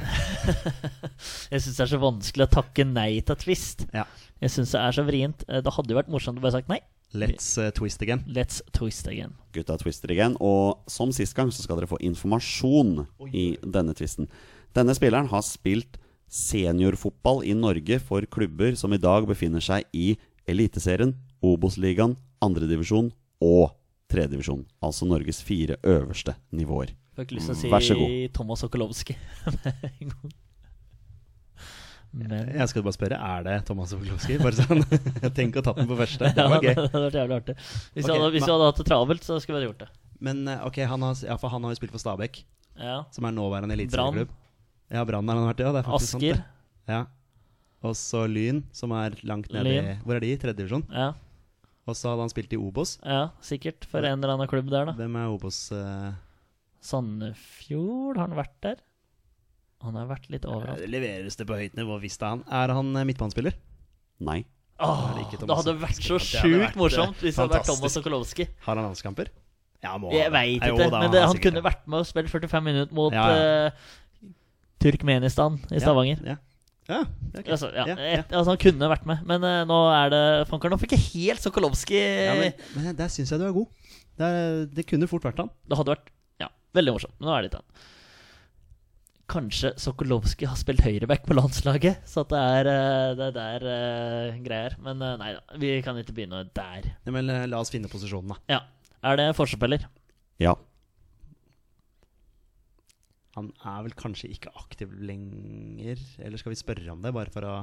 [1.53, 3.87] Jeg syns det er så vanskelig å takke nei til twist.
[3.95, 4.05] Ja.
[4.43, 5.47] Jeg syns det er så vrient.
[5.49, 6.81] Eh, Det hadde jo vært morsomt å bare sagt nei.
[7.13, 8.23] Let's uh, twist again.
[8.29, 9.35] Let's twist again.
[9.53, 10.37] Gutta twister igjen.
[10.41, 13.03] Og som sist gang så skal dere få informasjon
[13.37, 14.29] i denne tvisten.
[14.77, 15.99] Denne spilleren har spilt
[16.33, 20.15] seniorfotball i Norge for klubber som i dag befinner seg i
[20.49, 21.13] Eliteserien,
[21.45, 23.11] Obos-ligaen, andredivisjon
[23.43, 23.73] og
[24.13, 24.65] tredjedivisjon.
[24.85, 26.93] Altså Norges fire øverste nivåer.
[27.17, 28.13] Får ikke lyst til å si Vær så god.
[28.37, 29.17] Thomas Sokolowski.
[32.13, 34.37] Men Jeg skal bare spørre, er det Thomas Sokolowski?
[34.43, 34.83] Bare sånn,
[35.39, 36.29] Tenk å ta den på første.
[36.37, 37.55] Det ja, var det Ja, hadde vært jævlig artig.
[37.63, 39.89] Hvis, okay, vi hadde, hvis hadde hatt det travelt, så skulle vi gjort det.
[40.23, 42.43] Men eh, ok, han har, ja, for han har jo spilt for Stabæk,
[42.79, 42.99] Ja.
[43.13, 44.31] som er nåværende eliteserieklubb.
[44.93, 45.73] Ja, Brann har han vært i, ja.
[45.73, 46.45] Det er faktisk sant, Asker.
[46.93, 47.01] Ja.
[47.83, 50.31] Og så Lyn, som er langt nede i Hvor er de?
[50.39, 50.85] Tredjedivisjon?
[50.93, 51.09] Ja,
[51.91, 52.99] Og så hadde han spilt i Obos.
[53.03, 53.87] ja, sikkert.
[53.91, 54.95] For en eller annen klubb der, da.
[54.99, 55.65] Hvem er Obos?
[55.75, 56.13] eh,
[56.83, 58.81] Sandefjord, har han vært der?
[59.83, 60.79] Han har vært litt overalt.
[60.79, 62.45] Det leveres det på høyt nivå, visste han.
[62.47, 63.57] Er han eh, midtbanespiller?
[64.23, 64.45] Nei.
[64.83, 66.19] Åh, er det ikke det hadde vært så.
[66.19, 67.71] Det hadde sjukt morsomt eh, hvis det hadde vært.
[67.71, 68.47] Thomas Sokolowski.
[68.67, 69.33] Har han landskamper?
[69.83, 72.07] Ja, må Jeg veit jo ikke, da, men det, han, han kunne vært med og
[72.07, 73.71] spilt 45 minutter mot Ja, ja.
[74.23, 74.31] Uh,
[74.83, 76.23] Turkmenistan i Stavanger.
[76.23, 76.37] Ja.
[76.37, 76.52] ja.
[76.89, 76.99] Det
[77.39, 77.53] okay.
[77.55, 78.19] Altså, ja, Ja, ja.
[78.23, 81.05] et, altså, han kunne vært med, men uh, nå er det Fanker, nå fikk jeg
[81.13, 81.97] helt Sokolowski.
[82.01, 83.69] Ja, men, men der syns jeg du er god.
[84.19, 85.51] Det, er- det kunne fort vært han.
[85.71, 86.11] Det hadde vært
[86.43, 87.15] ja, veldig morsomt.
[87.21, 87.89] Men nå er det ikke han.
[89.33, 93.65] Kanskje Sokolowski har spilt høyreback på landslaget, så at det er eh, det er der
[93.71, 94.75] uh, greier.
[94.85, 96.91] Men uh, nei da, vi kan ikke begynne der.
[97.07, 98.59] Ja, men eh, la oss finne posisjonen, da.
[98.59, 98.61] Ja.
[99.09, 99.87] Er det forspiller?
[100.43, 100.53] Ja.
[103.37, 105.97] Han er vel kanskje ikke aktiv lenger?
[106.21, 107.55] Eller skal vi spørre om det, bare for å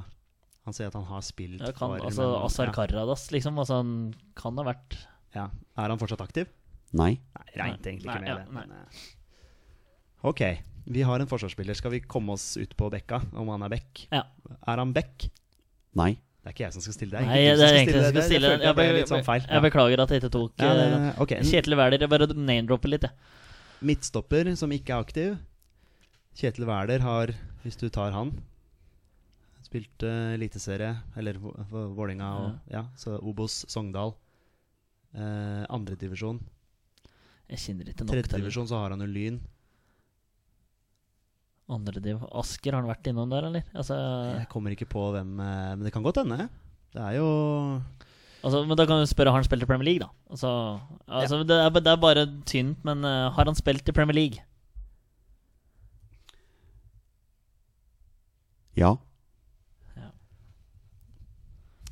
[0.65, 2.71] Han sier at han har spilt Ja, kan, for altså, men- Asar ja.
[2.73, 3.57] Karadas, liksom.
[3.61, 4.97] Altså, han kan ha vært
[5.35, 5.49] Ja.
[5.77, 6.47] Er han fortsatt aktiv?
[6.93, 7.19] Nei.
[7.37, 7.93] Nei, regnet Nei.
[7.97, 8.51] ikke Nei, med ja, det.
[8.53, 8.65] nei.
[8.65, 10.41] Men, eh, ok,
[10.89, 11.75] vi har en forsvarsspiller.
[11.77, 14.07] Skal vi komme oss ut på bekka, om han er bekk?
[14.11, 14.23] Ja.
[14.67, 15.29] Er han bekk?
[15.95, 16.15] Nei.
[16.41, 17.21] Det er ikke jeg som skal stille det.
[17.27, 18.59] Nei, det er egentlig jeg skal stille deg.
[18.59, 19.45] Jeg, jeg be- litt sånn feil.
[19.45, 21.21] jeg beklager at jeg ikke tok Ja, eh, det- okay.
[21.21, 21.99] ok, en Kjetil Wæler.
[21.99, 23.11] Jeg bare name-dropper litt, jeg.
[23.81, 25.37] Midtstopper som ikke er aktiv.
[26.39, 27.33] Kjetil Wæler har,
[27.65, 28.31] hvis du tar han
[29.65, 34.15] Spilt uh, eliteserie, eller Vå- Vå- Vålinga og ja, så Obos, Sogndal.
[35.13, 36.39] Uh, Andredivisjon.
[37.49, 39.37] Jeg kjenner ikke nok Tredjedivisjon så har han jo Lyn.
[41.69, 42.23] andre div.
[42.39, 43.65] Asker, har han vært innom der, eller?
[43.77, 43.97] Altså,
[44.39, 46.47] Jeg kommer ikke på hvem eh, Men det kan godt hende.
[46.93, 47.27] Det er jo
[48.41, 50.09] altså, men da kan du spørre har han spilt i Premier League, da.
[50.33, 50.49] Altså,
[51.05, 54.41] altså det, er, det er bare tynt, men uh, har han spilt i Premier League?
[58.77, 58.95] Ja.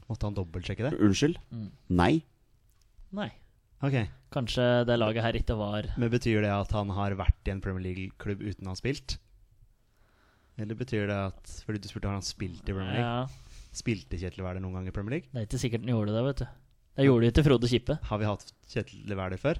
[0.07, 0.93] Måtte han dobbeltsjekke det?
[1.03, 1.39] Unnskyld?
[1.51, 1.71] Mm.
[1.99, 2.13] Nei.
[3.15, 3.29] Nei.
[3.83, 3.93] Ok
[4.33, 7.61] Kanskje det laget her ikke var Men Betyr det at han har vært i en
[7.63, 9.17] Premier League-klubb uten å ha spilt?
[10.57, 13.03] Eller betyr det at Fordi du spurte har han spilt i Premier League?
[13.05, 13.27] Ja,
[13.77, 15.29] Spilte Kjetil Wæler noen gang i Premier League?
[15.33, 16.47] det er ikke sikkert han gjorde det, vet du.
[16.97, 17.97] Det gjorde jo ikke Frode Kippe.
[18.09, 19.59] Har vi hatt Kjetil Wæler før?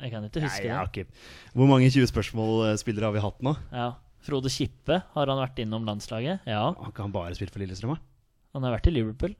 [0.00, 1.06] Jeg kan ikke huske har det.
[1.08, 3.56] ikke Hvor mange 20 spørsmål-spillere har vi hatt nå?
[3.74, 3.88] Ja.
[4.24, 6.44] Frode Kippe, har han vært innom landslaget?
[6.48, 6.64] Ja.
[6.76, 7.94] Har ikke han bare spilt for Lillestrøm?
[7.96, 8.02] da?
[8.56, 9.36] Han har vært i Liverpool.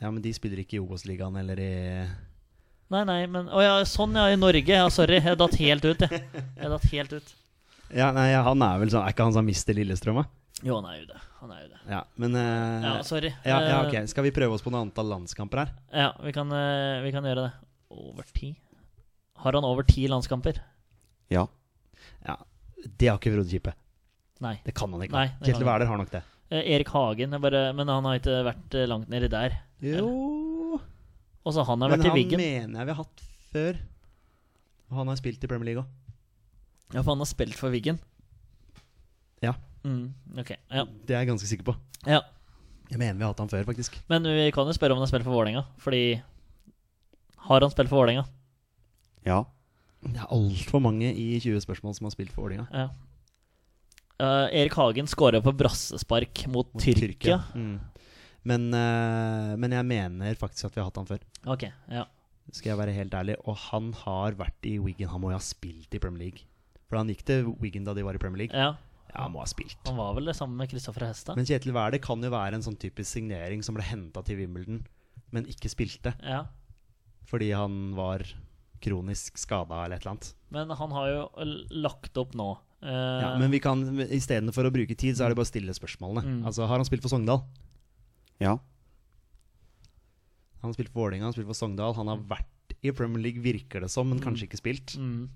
[0.00, 1.72] Ja, men de spiller ikke i Obos-ligaen eller i
[2.92, 4.70] Nei, nei, men Å ja, sånn ja, i Norge.
[4.70, 5.18] Ja, sorry.
[5.24, 6.20] Jeg datt helt ut, jeg.
[6.60, 7.32] Jeg datt helt ut.
[7.96, 10.26] Ja, nei, han er vel sånn Er ikke han som mister Lillestrøm, da?
[10.64, 11.18] Jo, han er jo det.
[11.40, 11.80] Han er jo det.
[11.92, 12.84] Ja, men uh...
[12.86, 13.32] Ja, sorry.
[13.44, 14.08] ja, ja, Eh, ok.
[14.08, 15.72] Skal vi prøve oss på noe antall landskamper her?
[15.92, 17.66] Ja, vi kan, uh, vi kan gjøre det.
[17.92, 18.54] Over ti?
[19.42, 20.62] Har han over ti landskamper?
[21.32, 21.44] Ja.
[22.24, 22.38] Ja,
[22.86, 23.74] Det har ikke Frode Kippe.
[24.44, 24.56] Nei.
[24.64, 25.16] Det kan han ikke.
[25.16, 26.22] Nei, det Kjetil Wæler har nok det.
[26.50, 29.56] Eh, Erik Hagen, bare, men han har ikke vært eh, langt nedi der.
[29.82, 30.78] Jo
[31.46, 33.80] Og så han har Men vært i han mener jeg vi har hatt før.
[34.90, 35.90] Og han har spilt i Premier League òg.
[36.94, 37.98] Ja, for han har spilt for Wiggen.
[39.42, 39.56] Ja.
[39.86, 40.84] Mm, ok, ja.
[41.06, 41.76] Det er jeg ganske sikker på.
[42.06, 42.22] ja.
[42.86, 43.96] Jeg mener vi har hatt han før, faktisk.
[44.06, 45.64] Men vi kan jo spørre om han har spilt for Vålerenga.
[45.82, 46.20] Fordi
[47.48, 48.22] Har han spilt for Vålerenga?
[49.26, 49.40] Ja.
[50.06, 52.68] Det er altfor mange i 20 spørsmål som har spilt for Vålerenga.
[52.70, 52.88] Ja.
[54.18, 57.42] Eh, Erik Hagen skåra på brassespark mot, Mot Tyrkia.
[57.54, 57.80] Mm.
[58.46, 61.22] Men, uh, men jeg mener faktisk at vi har hatt han før.
[61.50, 62.04] Ok, ja.
[62.54, 63.34] Skal jeg være helt ærlig.
[63.44, 65.10] Og han har vært i Wigan.
[65.10, 66.44] Han må jo ha spilt i Premier League.
[66.86, 68.56] For han gikk til Wigan da de var i Premier League.
[68.56, 68.76] ja.
[69.16, 69.78] Ja, han må ha spilt.
[69.86, 71.38] Han var vel det samme med Kristoffer Hestad?
[71.38, 74.82] Men Kjetil Wæler kan jo være en sånn typisk signering som ble henta til Wimbledon,
[75.32, 76.42] men ikke spilte Ja.
[77.24, 78.26] fordi han var
[78.82, 80.34] kronisk skada eller et eller annet.
[80.50, 81.22] Men han har jo
[81.70, 82.58] lagt opp nå.
[82.82, 85.72] Eh, Ja, men vi kan istedenfor å bruke tid, så er det bare å stille
[85.74, 86.22] spørsmålene.
[86.24, 86.42] Mm.
[86.46, 87.42] Altså, Har han spilt for Sogndal?
[88.40, 88.58] Ja.
[90.60, 91.94] Han har spilt for Vålerenga, han har spilt for Sogndal.
[91.96, 94.24] Han har vært i Premier League, virker det som, men Mm.
[94.24, 94.96] kanskje ikke spilt.
[94.98, 95.28] mm.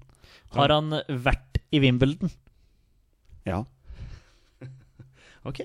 [0.53, 2.30] Har han vært i Wimbledon?
[3.47, 3.64] Ja.
[5.45, 5.61] Ok.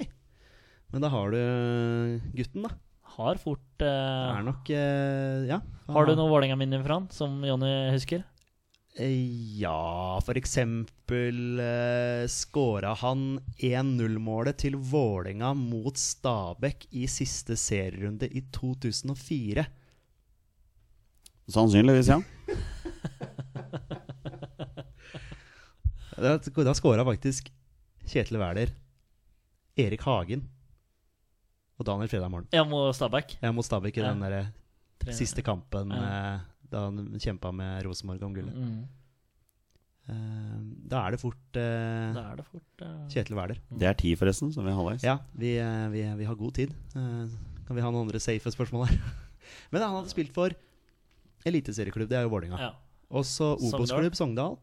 [0.94, 2.70] Men da har du gutten, da.
[3.16, 5.60] Har fort Det eh, er nok uh, Ja.
[5.92, 8.24] Har du noe Vålerenga-minner fra han, som Jonny husker?
[8.96, 18.30] Eh, Ja, for eksempel uh, scora han 1-0-målet til Vålinga mot Stabæk i siste serierunde
[18.32, 19.66] i 2004.
[21.52, 22.22] Sannsynligvis, ja.
[26.16, 27.50] Da, da scora faktisk
[28.08, 28.70] Kjetil Wæler,
[29.76, 30.46] Erik Hagen
[31.76, 32.46] og Daniel Fredheim Holm.
[32.56, 33.34] Ja, mot Stabæk.
[33.44, 34.14] Ja, mot Stabæk i Ja.
[34.14, 36.36] den der siste kampen Ja.
[36.36, 36.40] eh,
[36.72, 38.56] da han kjempa med Rosenborg om gullet.
[38.56, 38.78] Mm.
[40.06, 43.62] Uh, da er det fort uh, Da er det fort uh, Kjetil Wæler.
[43.74, 45.06] Det er ti, forresten, som vi er halvveis.
[45.06, 46.76] Ja, vi, eh, vi, vi har god tid.
[46.94, 47.24] Eh,
[47.66, 49.00] kan vi ha noen andre safe spørsmål her?
[49.74, 50.54] Men han hadde spilt for
[51.46, 52.60] eliteserieklubb, det er jo Vålerenga.
[52.62, 52.72] Ja.
[53.10, 53.54] Og så.
[53.58, 54.60] Obos-klubb Sogndal.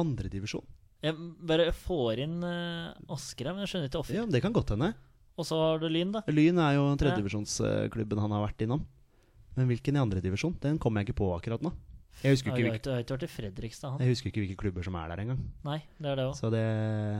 [0.00, 0.64] Andredivisjon.
[1.02, 1.16] Jeg
[1.48, 4.16] bare får inn uh, Askere, men jeg skjønner ikke hvorfor.
[4.16, 4.92] Ja, det kan godt hende.
[5.40, 6.22] Og så har du Lyn, da.
[6.30, 8.84] Lyn er jo tredjedivisjonsklubben han har vært innom.
[9.56, 10.54] Men hvilken i andredivisjon?
[10.62, 11.72] Den kommer jeg ikke på akkurat nå.
[12.22, 14.00] Jeg husker, Ja, ikke Jeg hvilke, ikke jeg i Fredrikstad, han.
[14.00, 15.40] jeg husker ikke hvilke klubber som er der engang.
[15.64, 16.40] Nei, det er det også.
[16.46, 16.62] Så det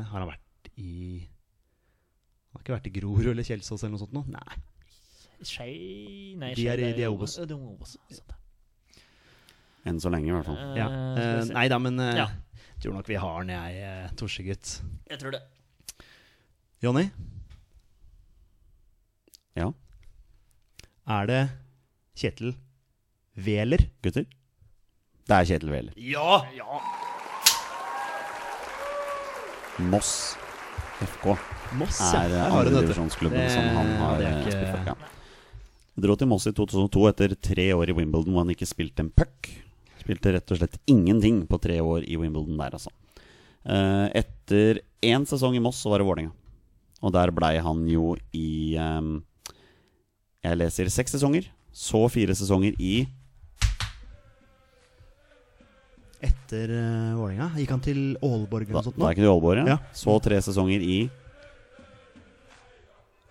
[0.07, 1.29] har han vært i
[2.53, 4.23] Han har ikke vært i Grorud eller Kjelsås eller noe sånt nå?
[4.29, 4.61] Nei.
[5.43, 7.39] Skei Nei, De er i- er Obos.
[7.39, 7.97] Er Obos.
[9.85, 10.57] Enn så lenge, i hvert fall.
[10.61, 10.89] Uh, Ja.
[11.17, 11.53] Eh, se.
[11.55, 12.27] nei da, men uh, Ja.
[12.81, 14.83] tror nok vi har den, jeg, Torsegutt.
[15.11, 15.43] Jeg tror det.
[16.83, 17.11] Jonny,
[19.57, 19.73] Ja,
[21.07, 21.41] er det
[22.19, 22.55] Kjetil
[23.39, 23.87] Wæler?
[24.05, 24.27] gutter?
[25.29, 25.93] Det er Kjetil Wæler.
[25.97, 26.43] Ja!
[29.91, 30.37] Moss.
[31.03, 31.33] FK
[31.81, 32.21] Moss, ja.
[32.23, 32.37] er du.
[32.45, 34.91] andredivisjonsklubben som han har eh, ikke- spilt for.
[34.93, 34.95] Ja.
[36.05, 39.11] Dro til Moss i 2002 etter tre år i Wimbledon hvor han ikke spilte en
[39.11, 39.49] puck.
[40.03, 42.91] Spilte rett og slett ingenting på tre år i Wimbledon der, altså.
[43.65, 46.33] Eh, etter én sesong i Moss så var det Vålerenga.
[47.03, 48.75] Og der blei han jo i
[50.43, 51.49] Jeg leser seks sesonger.
[51.73, 53.07] Så fire sesonger i
[56.23, 58.99] Etter uh, Vålerenga gikk han til Aalborg eller noe sånt.
[59.01, 59.75] da gikk han til Aalborg, ja.
[59.75, 59.95] Ja.
[59.97, 60.99] Så tre sesonger i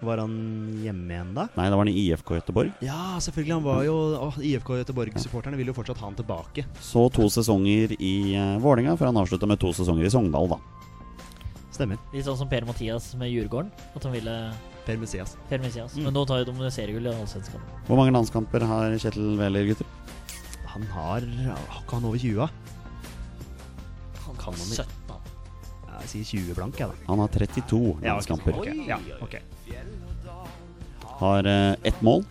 [0.02, 0.34] Var han
[0.82, 1.46] hjemme igjen da?
[1.56, 2.72] Nei, da var han i IFK Göteborg.
[2.82, 3.54] Ja, selvfølgelig.
[3.54, 6.66] Han var jo åh, IFK Göteborg-supporterne vil jo fortsatt ha han tilbake.
[6.82, 10.58] Så to sesonger i uh, Vålerenga, før han avslutta med to sesonger i Sogndal, da.
[11.72, 12.02] Stemmer.
[12.16, 13.70] Litt sånn som Per Mathias med Djurgården.
[13.94, 14.36] At han ville
[14.86, 15.36] Per Messias.
[15.50, 15.94] Per Messias.
[15.96, 16.08] Mm.
[16.08, 17.62] Men nå tar jo de seriegull i Allsvenskan.
[17.88, 19.86] Hvor mange landskamper har Kjetil Wæler, gutter?
[20.74, 22.50] Han har Har ikke han over 20?
[24.26, 24.86] Han Kan han 17.
[25.12, 27.08] Ja, Jeg sier 20 blank, jeg, da.
[27.12, 28.06] Han har 32 Ja, ok.
[28.10, 28.58] landskamper.
[28.58, 29.42] Ok, Ja, okay.
[31.22, 32.24] Har eh, ett mål.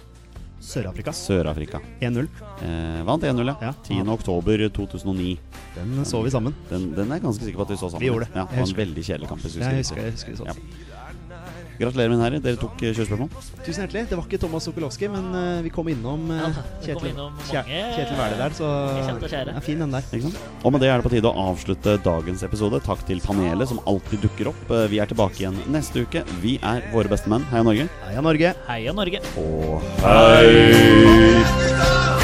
[0.61, 1.12] Sør-Afrika.
[1.14, 1.78] Sør-Afrika.
[2.01, 2.26] 1-0.
[2.66, 3.55] Eh, vant 1-0, ja.
[3.62, 3.72] Ja.
[3.86, 4.03] 10.
[4.12, 5.38] oktober 2009.
[5.76, 6.55] Den så vi sammen.
[6.68, 8.03] Den, den er jeg ganske sikker på at vi så sammen.
[8.03, 8.34] Vi gjorde det.
[8.34, 9.44] Ja, det var en veldig kjedelig kamp.
[9.46, 10.51] Jeg husker, Jeg husker jeg husker det sånn.
[10.51, 10.80] Ja.
[11.81, 12.41] Gratulerer, mine herrer.
[12.45, 13.31] Dere tok eh, kjørespørsmål.
[13.64, 14.03] Tusen hjertelig.
[14.11, 16.51] Det var ikke Thomas Sokolowski, men uh, vi kom innom uh, Ja,
[16.85, 17.62] vi kom innom mange-
[17.97, 18.68] Kjetil Wæler der, så.
[19.57, 20.05] Ja, fin den der.
[20.12, 20.43] Ikke sant?
[20.64, 22.83] Og med det er det på tide å avslutte dagens episode.
[22.85, 24.61] Takk til panelet som alltid dukker opp.
[24.70, 26.20] Eh, Vi er tilbake igjen neste uke.
[26.45, 27.49] Vi er våre beste menn.
[27.51, 27.89] Heia Norge.
[28.11, 28.53] Heia Norge!
[28.68, 29.24] Heia Norge!
[29.41, 32.19] Og hei!